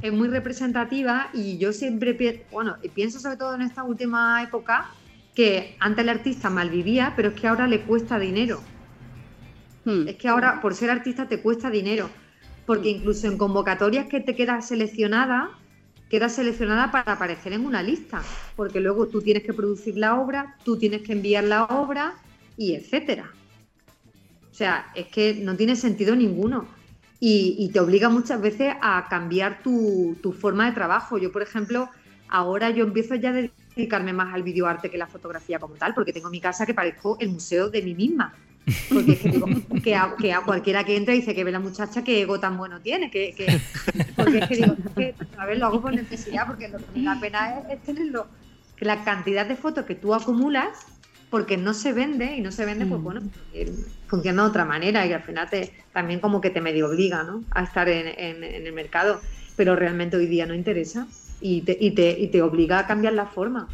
[0.03, 4.91] Es muy representativa y yo siempre pi- bueno, pienso sobre todo en esta última época
[5.35, 8.61] que antes el artista malvivía, pero es que ahora le cuesta dinero.
[9.85, 10.07] Hmm.
[10.09, 12.09] Es que ahora por ser artista te cuesta dinero,
[12.67, 15.51] porque incluso en convocatorias que te quedas seleccionada,
[16.11, 18.23] quedas seleccionada para aparecer en una lista,
[18.57, 22.15] porque luego tú tienes que producir la obra, tú tienes que enviar la obra
[22.57, 23.31] y etcétera.
[24.51, 26.67] O sea, es que no tiene sentido ninguno.
[27.21, 31.19] Y, y te obliga muchas veces a cambiar tu, tu forma de trabajo.
[31.19, 31.89] Yo, por ejemplo,
[32.29, 33.33] ahora yo empiezo ya a
[33.75, 37.17] dedicarme más al videoarte que la fotografía como tal, porque tengo mi casa que parezco
[37.21, 38.35] el museo de mí misma.
[38.89, 39.47] Porque es que, digo,
[39.83, 42.57] que, a, que a cualquiera que entre dice que ve la muchacha qué ego tan
[42.57, 43.11] bueno tiene.
[43.11, 43.59] Que, que-
[44.15, 46.85] porque es que digo, es que, a ver, lo hago por necesidad, porque lo que
[46.95, 48.27] me da pena es, es tenerlo.
[48.77, 50.69] Que la cantidad de fotos que tú acumulas,
[51.31, 53.23] porque no se vende, y no se vende, pues bueno,
[53.53, 53.71] eh,
[54.07, 57.45] funciona de otra manera, y al final te, también como que te medio obliga ¿no?
[57.51, 59.21] a estar en, en- en el mercado.
[59.57, 61.09] Pero realmente hoy día no interesa
[61.41, 63.69] y te, y te, y te obliga a cambiar la forma.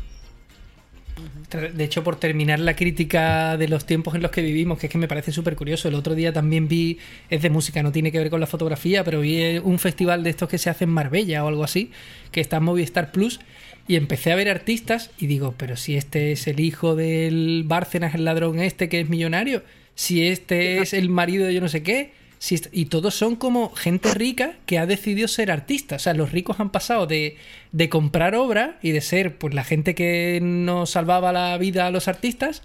[1.76, 4.92] De hecho, por terminar la crítica de los tiempos en los que vivimos, que es
[4.92, 6.98] que me parece súper curioso, el otro día también vi,
[7.30, 10.24] es de música, no tiene que ver con la fotografía, pero vi eh, un festival
[10.24, 11.92] de estos que se hace en Marbella o algo así,
[12.32, 13.38] que está en Movistar Plus,
[13.86, 18.14] y empecé a ver artistas y digo, pero si este es el hijo del Bárcenas,
[18.14, 19.62] el ladrón este que es millonario,
[19.94, 23.70] si este es el marido de yo no sé qué, si y todos son como
[23.74, 25.96] gente rica que ha decidido ser artista.
[25.96, 27.36] O sea, los ricos han pasado de,
[27.72, 31.90] de comprar obra y de ser pues la gente que nos salvaba la vida a
[31.90, 32.62] los artistas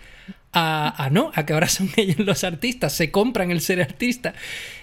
[0.52, 4.34] a, a no, a que ahora son ellos los artistas, se compran el ser artista.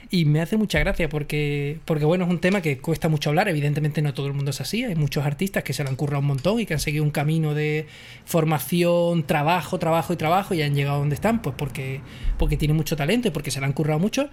[0.08, 3.48] Y me hace mucha gracia porque, porque bueno, es un tema que cuesta mucho hablar.
[3.48, 4.84] Evidentemente no todo el mundo es así.
[4.84, 7.10] Hay muchos artistas que se lo han currado un montón y que han seguido un
[7.10, 7.86] camino de
[8.24, 12.00] formación, trabajo, trabajo y trabajo y han llegado donde están, pues porque,
[12.38, 14.30] porque tienen mucho talento y porque se lo han currado mucho.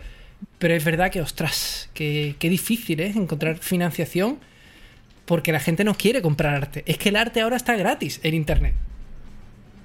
[0.59, 4.37] Pero es verdad que, ostras, que, qué difícil es encontrar financiación
[5.25, 6.83] porque la gente no quiere comprar arte.
[6.85, 8.75] Es que el arte ahora está gratis en internet.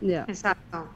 [0.00, 0.24] Ya.
[0.28, 0.88] Exacto.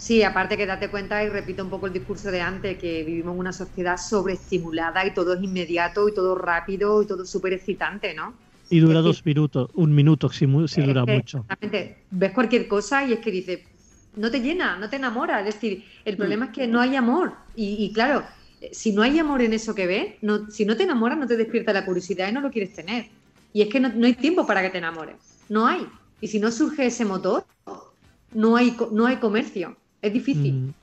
[0.00, 3.34] Sí, aparte que date cuenta, y repito un poco el discurso de antes, que vivimos
[3.34, 8.14] en una sociedad sobreestimulada y todo es inmediato y todo rápido y todo súper excitante,
[8.14, 8.34] ¿no?
[8.70, 11.46] Y dura Es dos minutos, un minuto si, si dura que, mucho.
[11.48, 13.60] exactamente, ves cualquier cosa y es que dices,
[14.14, 15.40] no te llena, no te enamora.
[15.40, 17.34] Es decir, el problema es que no hay amor.
[17.54, 18.24] Y, y claro,
[18.72, 21.36] si no hay amor en eso que ves, no, si no te enamoras, no te
[21.36, 23.10] despierta la curiosidad y no lo quieres tener.
[23.52, 25.44] Y es que no, no hay tiempo para que te enamores.
[25.50, 25.86] No hay.
[26.20, 27.44] Y si no surge ese motor,
[28.32, 29.76] no hay, no hay comercio.
[30.02, 30.64] Es difícil.
[30.66, 30.74] Mm,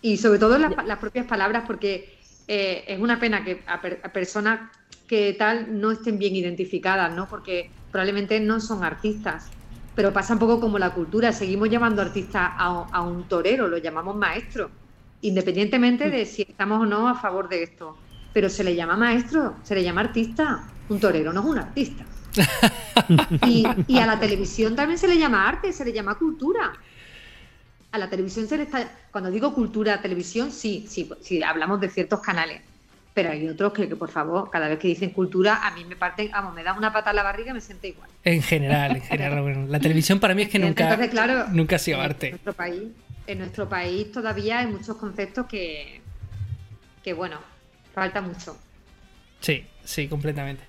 [0.00, 4.00] Y sobre todo las, las propias palabras, porque eh, es una pena que a, per-
[4.04, 4.70] a personas
[5.06, 7.28] que tal no estén bien identificadas, ¿no?
[7.28, 9.56] Porque probablemente no son artistas.
[9.94, 13.78] Pero pasa un poco como la cultura, seguimos llamando artista a, a un torero, lo
[13.78, 14.70] llamamos maestro,
[15.22, 18.04] independientemente de si estamos o no a favor de esto.
[18.32, 20.72] Pero se le llama maestro, se le llama artista.
[20.88, 22.06] Un torero no es un artista.
[23.40, 26.78] y, y a la televisión también se le llama arte, se le llama cultura.
[27.90, 28.90] A la televisión se le está.
[29.10, 32.60] Cuando digo cultura, televisión, sí, sí, sí, hablamos de ciertos canales.
[33.14, 35.96] Pero hay otros que, que, por favor, cada vez que dicen cultura, a mí me
[35.96, 38.08] parten, vamos, me da una pata a la barriga y me siento igual.
[38.22, 39.42] En general, en general.
[39.42, 42.30] Bueno, la televisión para mí es que nunca, Entonces, claro, nunca ha sido en arte.
[42.30, 42.82] Nuestro país,
[43.26, 46.00] en nuestro país todavía hay muchos conceptos que,
[47.02, 47.38] que bueno,
[47.94, 48.56] falta mucho.
[49.40, 50.62] Sí, sí, completamente.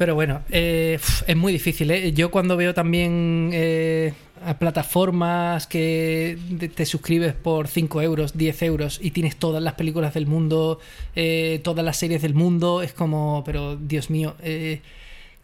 [0.00, 1.90] Pero bueno, eh, es muy difícil.
[1.90, 2.12] ¿eh?
[2.12, 4.14] Yo cuando veo también eh,
[4.44, 6.38] a plataformas que
[6.74, 10.78] te, suscribes por 5 euros, 10 euros y tienes todas las películas del mundo,
[11.14, 14.80] eh, todas las series del mundo, es como, pero Dios mío, eh,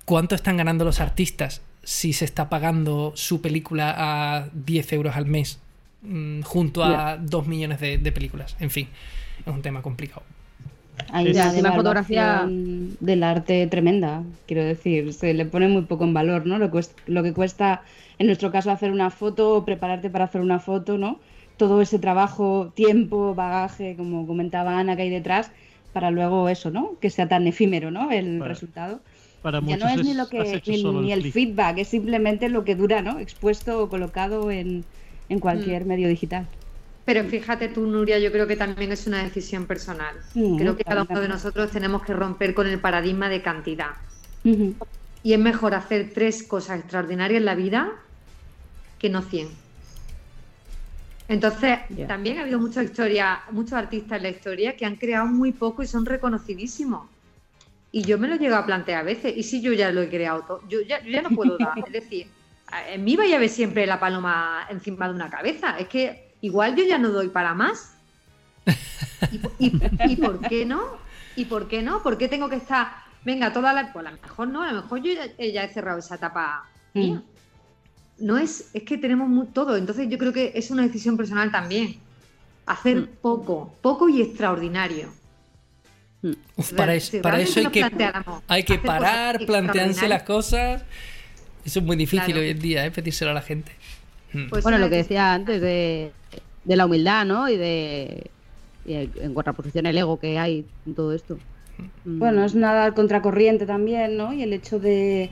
[0.04, 5.26] ¿cuánto están ganando los artistas si se está pagando su película a 10 euros al
[5.26, 5.58] mes
[6.02, 8.56] mm, junto a 2 millones de, de películas?
[8.60, 8.88] En fin,
[9.44, 10.22] es un tema complicado.
[11.12, 16.14] Hay Es- una fotografía- del arte tremenda, quiero decir, se le pone muy poco en
[16.14, 16.58] valor, ¿no?
[16.58, 17.82] Lo, cuest- lo que cuesta,
[18.18, 21.20] en nuestro caso, hacer una foto, prepararte para hacer una foto, ¿no?
[21.56, 25.50] Todo ese trabajo, tiempo, bagaje, como comentaba Ana, que hay detrás,
[25.92, 26.98] para luego eso, ¿no?
[27.00, 28.10] Que sea tan efímero, ¿no?
[28.10, 29.00] El Para- resultado.
[29.42, 30.60] Para Ya no es ni lo que
[30.92, 33.18] ni, el feedback, es simplemente lo que dura, ¿no?
[33.20, 34.84] Expuesto o colocado en,
[35.28, 35.88] en cualquier Mm.
[35.88, 36.46] medio digital.
[37.06, 40.16] Pero fíjate tú, Nuria, yo creo que también es una decisión personal.
[40.34, 43.92] Creo que cada uno de nosotros tenemos que romper con el paradigma de cantidad.
[45.22, 47.92] Y es mejor hacer tres cosas extraordinarias en la vida
[48.98, 49.48] que no 100.
[51.28, 51.78] Entonces,
[52.08, 55.84] también ha habido muchas historias, muchos artistas en la historia que han creado muy poco
[55.84, 57.08] y son reconocidísimos.
[57.92, 59.32] Y yo me lo he llegado a plantear a veces.
[59.36, 60.68] ¿Y si yo ya lo he creado todo?
[60.68, 61.78] Yo ya, yo ya no puedo dar.
[61.86, 62.26] Es decir,
[62.88, 65.78] en mí vaya a ver siempre la paloma encima de una cabeza.
[65.78, 67.92] Es que igual yo ya no doy para más.
[69.32, 69.72] ¿Y, po- y-
[70.12, 70.82] y por qué no?
[71.36, 72.02] ¿Y por qué no?
[72.02, 72.88] ¿Por qué tengo que estar,
[73.24, 73.92] venga, toda la...
[73.92, 76.14] Pues a lo mejor no, a lo mejor yo ya, eh, ya he cerrado esa
[76.16, 76.64] etapa
[76.94, 77.16] mía.
[77.16, 78.24] Mm.
[78.26, 81.96] No es, es que tenemos todo, entonces yo creo que es una decisión personal también.
[82.64, 83.08] Hacer Mm.
[83.20, 85.12] poco, poco y extraordinario.
[86.56, 88.12] Uf, para, eso, si para realmente eso hay que,
[88.48, 90.82] hay que parar, plantearse las cosas.
[91.64, 92.40] Eso es muy difícil Claro.
[92.40, 92.90] hoy en día, ¿eh?
[92.90, 93.72] pedírselo a la gente.
[94.36, 94.50] Mm.
[94.50, 96.12] pues Bueno, lo que decía antes de,
[96.64, 97.48] de la humildad, ¿no?
[97.48, 98.30] Y de
[98.86, 101.36] y en contraposición el ego que hay en todo esto.
[102.04, 102.18] Mm.
[102.18, 104.32] Bueno, es nada contracorriente también, ¿no?
[104.32, 105.30] Y el hecho de,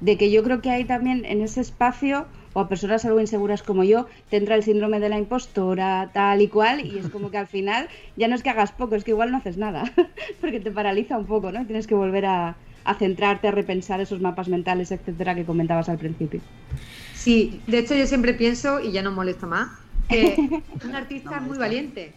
[0.00, 3.62] de que yo creo que hay también en ese espacio, o a personas algo inseguras
[3.62, 7.30] como yo, te entra el síndrome de la impostora, tal y cual, y es como
[7.30, 9.84] que al final ya no es que hagas poco, es que igual no haces nada,
[10.40, 11.60] porque te paraliza un poco, ¿no?
[11.60, 15.88] Y tienes que volver a, a centrarte, a repensar esos mapas mentales, etcétera, que comentabas
[15.88, 16.40] al principio.
[17.14, 19.70] Sí, de hecho yo siempre pienso, y ya no molesto más,
[20.08, 20.36] que
[20.84, 22.12] un artista es muy valiente.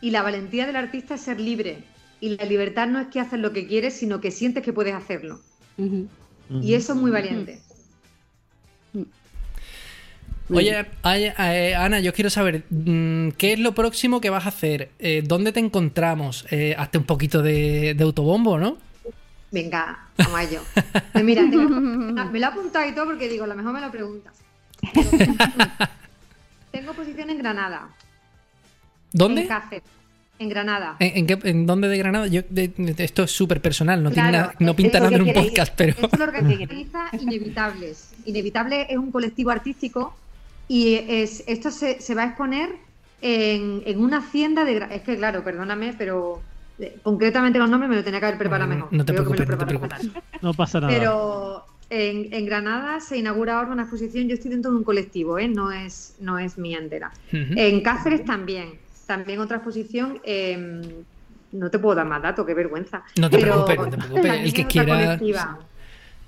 [0.00, 1.78] Y la valentía del artista es ser libre.
[2.20, 4.94] Y la libertad no es que haces lo que quieres, sino que sientes que puedes
[4.94, 5.40] hacerlo.
[6.60, 7.60] Y eso es muy valiente.
[10.50, 14.90] Oye, Ana, yo quiero saber, mm, ¿qué es lo próximo que vas a hacer?
[14.98, 16.44] Eh, ¿Dónde te encontramos?
[16.50, 18.76] Eh, hazte un poquito de, de autobombo, ¿no?
[19.54, 20.60] Venga, a ello.
[21.12, 23.90] Pues mira, me lo he apuntado y todo porque digo, a lo mejor me lo
[23.92, 24.34] preguntas.
[26.72, 27.88] tengo posición en Granada.
[29.12, 29.42] ¿Dónde?
[29.42, 29.84] En Cáceres.
[30.40, 30.96] En Granada.
[30.98, 32.26] ¿En, en qué- en dónde de Granada?
[32.26, 35.22] Yo, de- de- esto es súper personal, no, tiene Claro, nada- no pinta nada en
[35.22, 35.94] un podcast, pero...
[36.02, 38.10] Esto lo organiza Inevitables.
[38.24, 40.16] Inevitable es un colectivo artístico
[40.66, 42.70] y es, esto se, se va a exponer
[43.22, 44.84] en, en una hacienda de...
[44.90, 46.42] Es que, claro, perdóname, pero
[47.02, 48.92] concretamente los nombres me lo tenía que haber preparado No, mejor.
[48.92, 49.68] no te Creo que me lo preocupes,
[50.04, 50.22] no te preocupes.
[50.42, 50.92] No pasa nada.
[50.92, 54.28] Pero en, en Granada se inaugura ahora una exposición.
[54.28, 55.48] Yo estoy dentro de un colectivo, ¿eh?
[55.48, 57.12] no, es, no es mía entera.
[57.32, 58.74] En Cáceres también.
[59.06, 60.20] También otra exposición.
[60.24, 61.04] eh,
[61.52, 63.04] no te puedo dar más datos, qué vergüenza.
[63.16, 65.58] No te Pero preocupes, no te preocupes, también el que quiera-.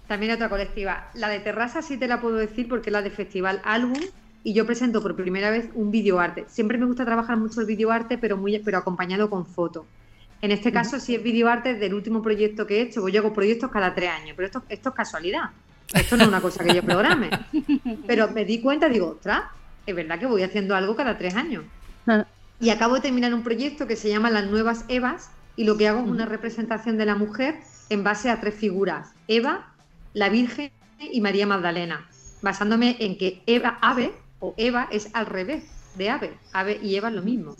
[0.06, 1.08] También otra colectiva.
[1.14, 3.98] La de Terrassa sí te la puedo decir porque es la de Festival Álbum
[4.44, 6.44] y yo presento por primera vez un videoarte.
[6.48, 9.84] Siempre me gusta trabajar mucho el videoarte, pero muy pero acompañado con fotos.
[10.42, 13.32] En este caso, si es videoarte del último proyecto que he hecho, pues yo hago
[13.32, 15.50] proyectos cada tres años, pero esto, esto es casualidad.
[15.94, 17.30] Esto no es una cosa que yo programe.
[18.06, 19.44] Pero me di cuenta, digo, ostras,
[19.86, 21.64] es verdad que voy haciendo algo cada tres años.
[22.60, 25.88] Y acabo de terminar un proyecto que se llama Las Nuevas Evas y lo que
[25.88, 27.56] hago es una representación de la mujer
[27.88, 29.72] en base a tres figuras, Eva,
[30.12, 32.08] la Virgen y María Magdalena,
[32.42, 35.64] basándome en que Eva, ave o Eva es al revés
[35.96, 37.54] de ave, ave y Eva es lo mismo.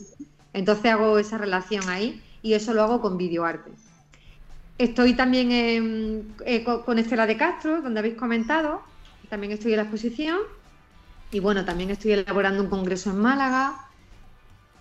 [0.53, 3.71] Entonces hago esa relación ahí y eso lo hago con videoarte.
[4.79, 8.83] Estoy también en- eh, co- con Estela de Castro, donde habéis comentado.
[9.29, 10.39] También estoy en la exposición.
[11.33, 13.75] Y bueno, también estoy elaborando un congreso en Málaga.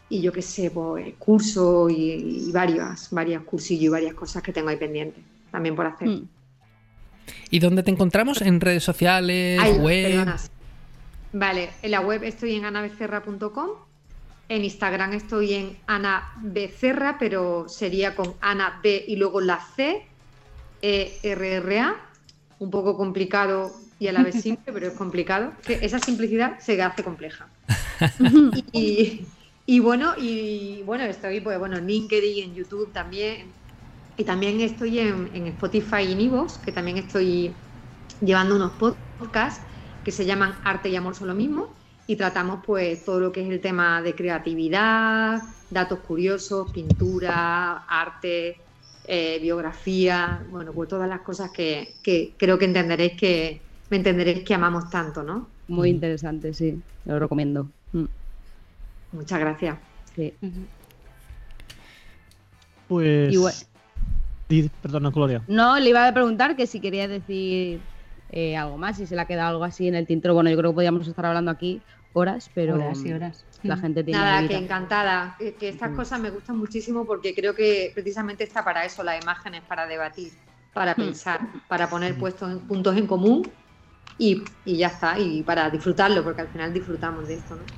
[0.09, 4.53] Y yo qué sé, pues cursos y, y varias, varias cursillos y varias cosas que
[4.53, 6.07] tengo ahí pendientes también por hacer.
[6.09, 6.27] Mm.
[7.49, 8.41] ¿Y dónde te encontramos?
[8.41, 9.59] ¿En redes sociales?
[9.59, 10.09] Ay, ¿Web?
[10.11, 10.37] perdona.
[11.33, 13.69] Vale, en la web estoy en anabecerra.com.
[14.47, 20.05] En Instagram estoy en Ana Becerra, pero sería con Ana B y luego la C,
[20.81, 21.95] E R R A.
[22.59, 25.51] Un poco complicado y a la vez simple, pero es complicado.
[25.65, 27.47] Que esa simplicidad se hace compleja.
[28.71, 29.25] y,
[29.65, 33.47] y bueno, y bueno, estoy pues bueno en LinkedIn, en YouTube también.
[34.15, 37.51] Y también estoy en, en Spotify y en que también estoy
[38.21, 39.61] llevando unos podcasts
[40.05, 41.73] que se llaman Arte y Amor son lo mismo
[42.07, 48.57] y tratamos pues todo lo que es el tema de creatividad, datos curiosos, pintura, arte,
[49.03, 54.43] eh, biografía, bueno, pues todas las cosas que, que creo que entenderéis que me entenderéis
[54.43, 55.49] que amamos tanto, ¿no?
[55.67, 56.81] Muy interesante, sí.
[57.05, 57.71] Lo recomiendo.
[57.91, 58.05] Mm,
[59.11, 59.79] Muchas gracias.
[60.15, 60.37] sí.
[62.87, 63.67] Pues.
[64.47, 65.43] Di- perdona, Gloria.
[65.47, 67.81] No, le iba a preguntar que si quería decir
[68.29, 70.33] eh, algo más, si se le ha quedado algo así en el tintero.
[70.33, 71.83] Bueno, yo creo que podríamos estar hablando aquí
[72.15, 73.45] horas, pero Horas y horas.
[73.63, 74.57] la gente tiene Nada, vida.
[74.57, 75.35] que encantada.
[75.39, 79.19] Que, que estas cosas me gustan muchísimo porque creo que precisamente está para eso, las
[79.19, 80.33] imágenes, para debatir,
[80.73, 83.53] para pensar, para poner puestos en- puntos en común
[84.17, 87.71] y, y ya está, y para disfrutarlo, porque al final disfrutamos de esto, ¿no?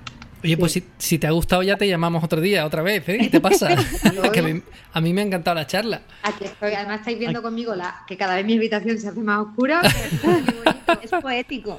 [0.43, 3.17] Oye, pues si, si te ha gustado ya te llamamos otro día, otra vez, ¿eh?
[3.21, 3.69] ¿Qué te pasa?
[4.33, 4.61] Que me-
[4.93, 6.01] a mí me ha encantado la charla.
[6.23, 6.73] Aquí estoy.
[6.73, 9.81] Además estáis viendo conmigo la, que cada vez mi habitación se hace más oscura.
[9.81, 10.73] pero es muy bonito.
[11.01, 11.75] Es poético.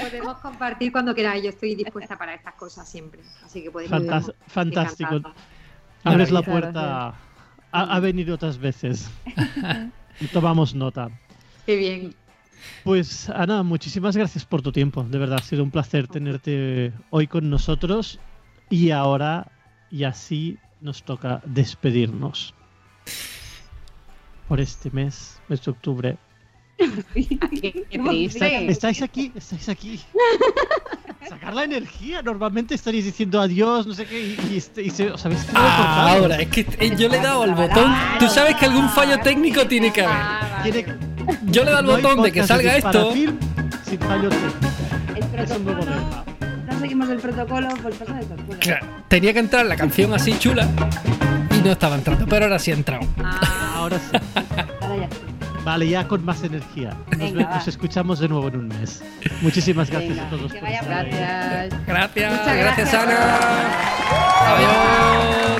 [0.00, 1.42] Podemos compartir cuando queráis.
[1.44, 3.20] Yo estoy dispuesta para estas cosas siempre.
[3.44, 5.16] Así que podéis Fantas- fantástico.
[5.16, 5.34] Encantada.
[6.04, 7.08] Abres la puerta.
[7.72, 9.08] Ha, ha venido otras veces.
[10.20, 11.10] Y Tomamos nota.
[11.66, 12.14] Qué bien.
[12.84, 15.02] Pues Ana, muchísimas gracias por tu tiempo.
[15.04, 18.18] De verdad, ha sido un placer tenerte hoy con nosotros.
[18.68, 19.50] Y ahora,
[19.90, 22.54] y así nos toca despedirnos.
[24.48, 26.16] Por este mes, mes de octubre.
[27.14, 27.86] Qué.
[28.68, 29.30] ¿Estáis aquí?
[29.34, 30.00] ¿Estáis aquí?
[31.28, 32.22] Sacar la energía.
[32.22, 36.12] Normalmente estaréis diciendo adiós, no sé qué, y, y este- y se- os habéis Ah,
[36.16, 37.92] ahora, es que eh, yo le he dado al botón.
[38.18, 40.62] Tú sabes que algún fallo técnico tiene que haber.
[40.62, 41.09] Tiene que-
[41.46, 43.12] Yo le he dado al no botón de que salga esto.
[43.12, 43.38] Disparafilm
[43.84, 44.34] sin fallos
[45.36, 45.80] Es un nuevo.
[46.66, 48.56] No seguimos el protocolo, pues pasa de cosas.
[48.60, 50.68] Claro, tenía que entrar la canción así chula
[51.56, 53.06] y no estaba entrando, pero ahora sí ha entrado.
[53.22, 54.16] Ah, Ahora sí.
[54.80, 55.16] Ahora ya sí.
[55.64, 56.96] Vale, ya con más energía.
[57.10, 59.02] Nos, Venga, nos escuchamos de nuevo en un mes.
[59.42, 60.52] Muchísimas gracias Venga, a todos.
[60.52, 60.80] que vaya.
[60.82, 61.86] Gracias.
[61.86, 62.94] Gracias, Muchas gracias gracias.
[62.94, 64.56] Ana.
[64.56, 65.59] Adiós.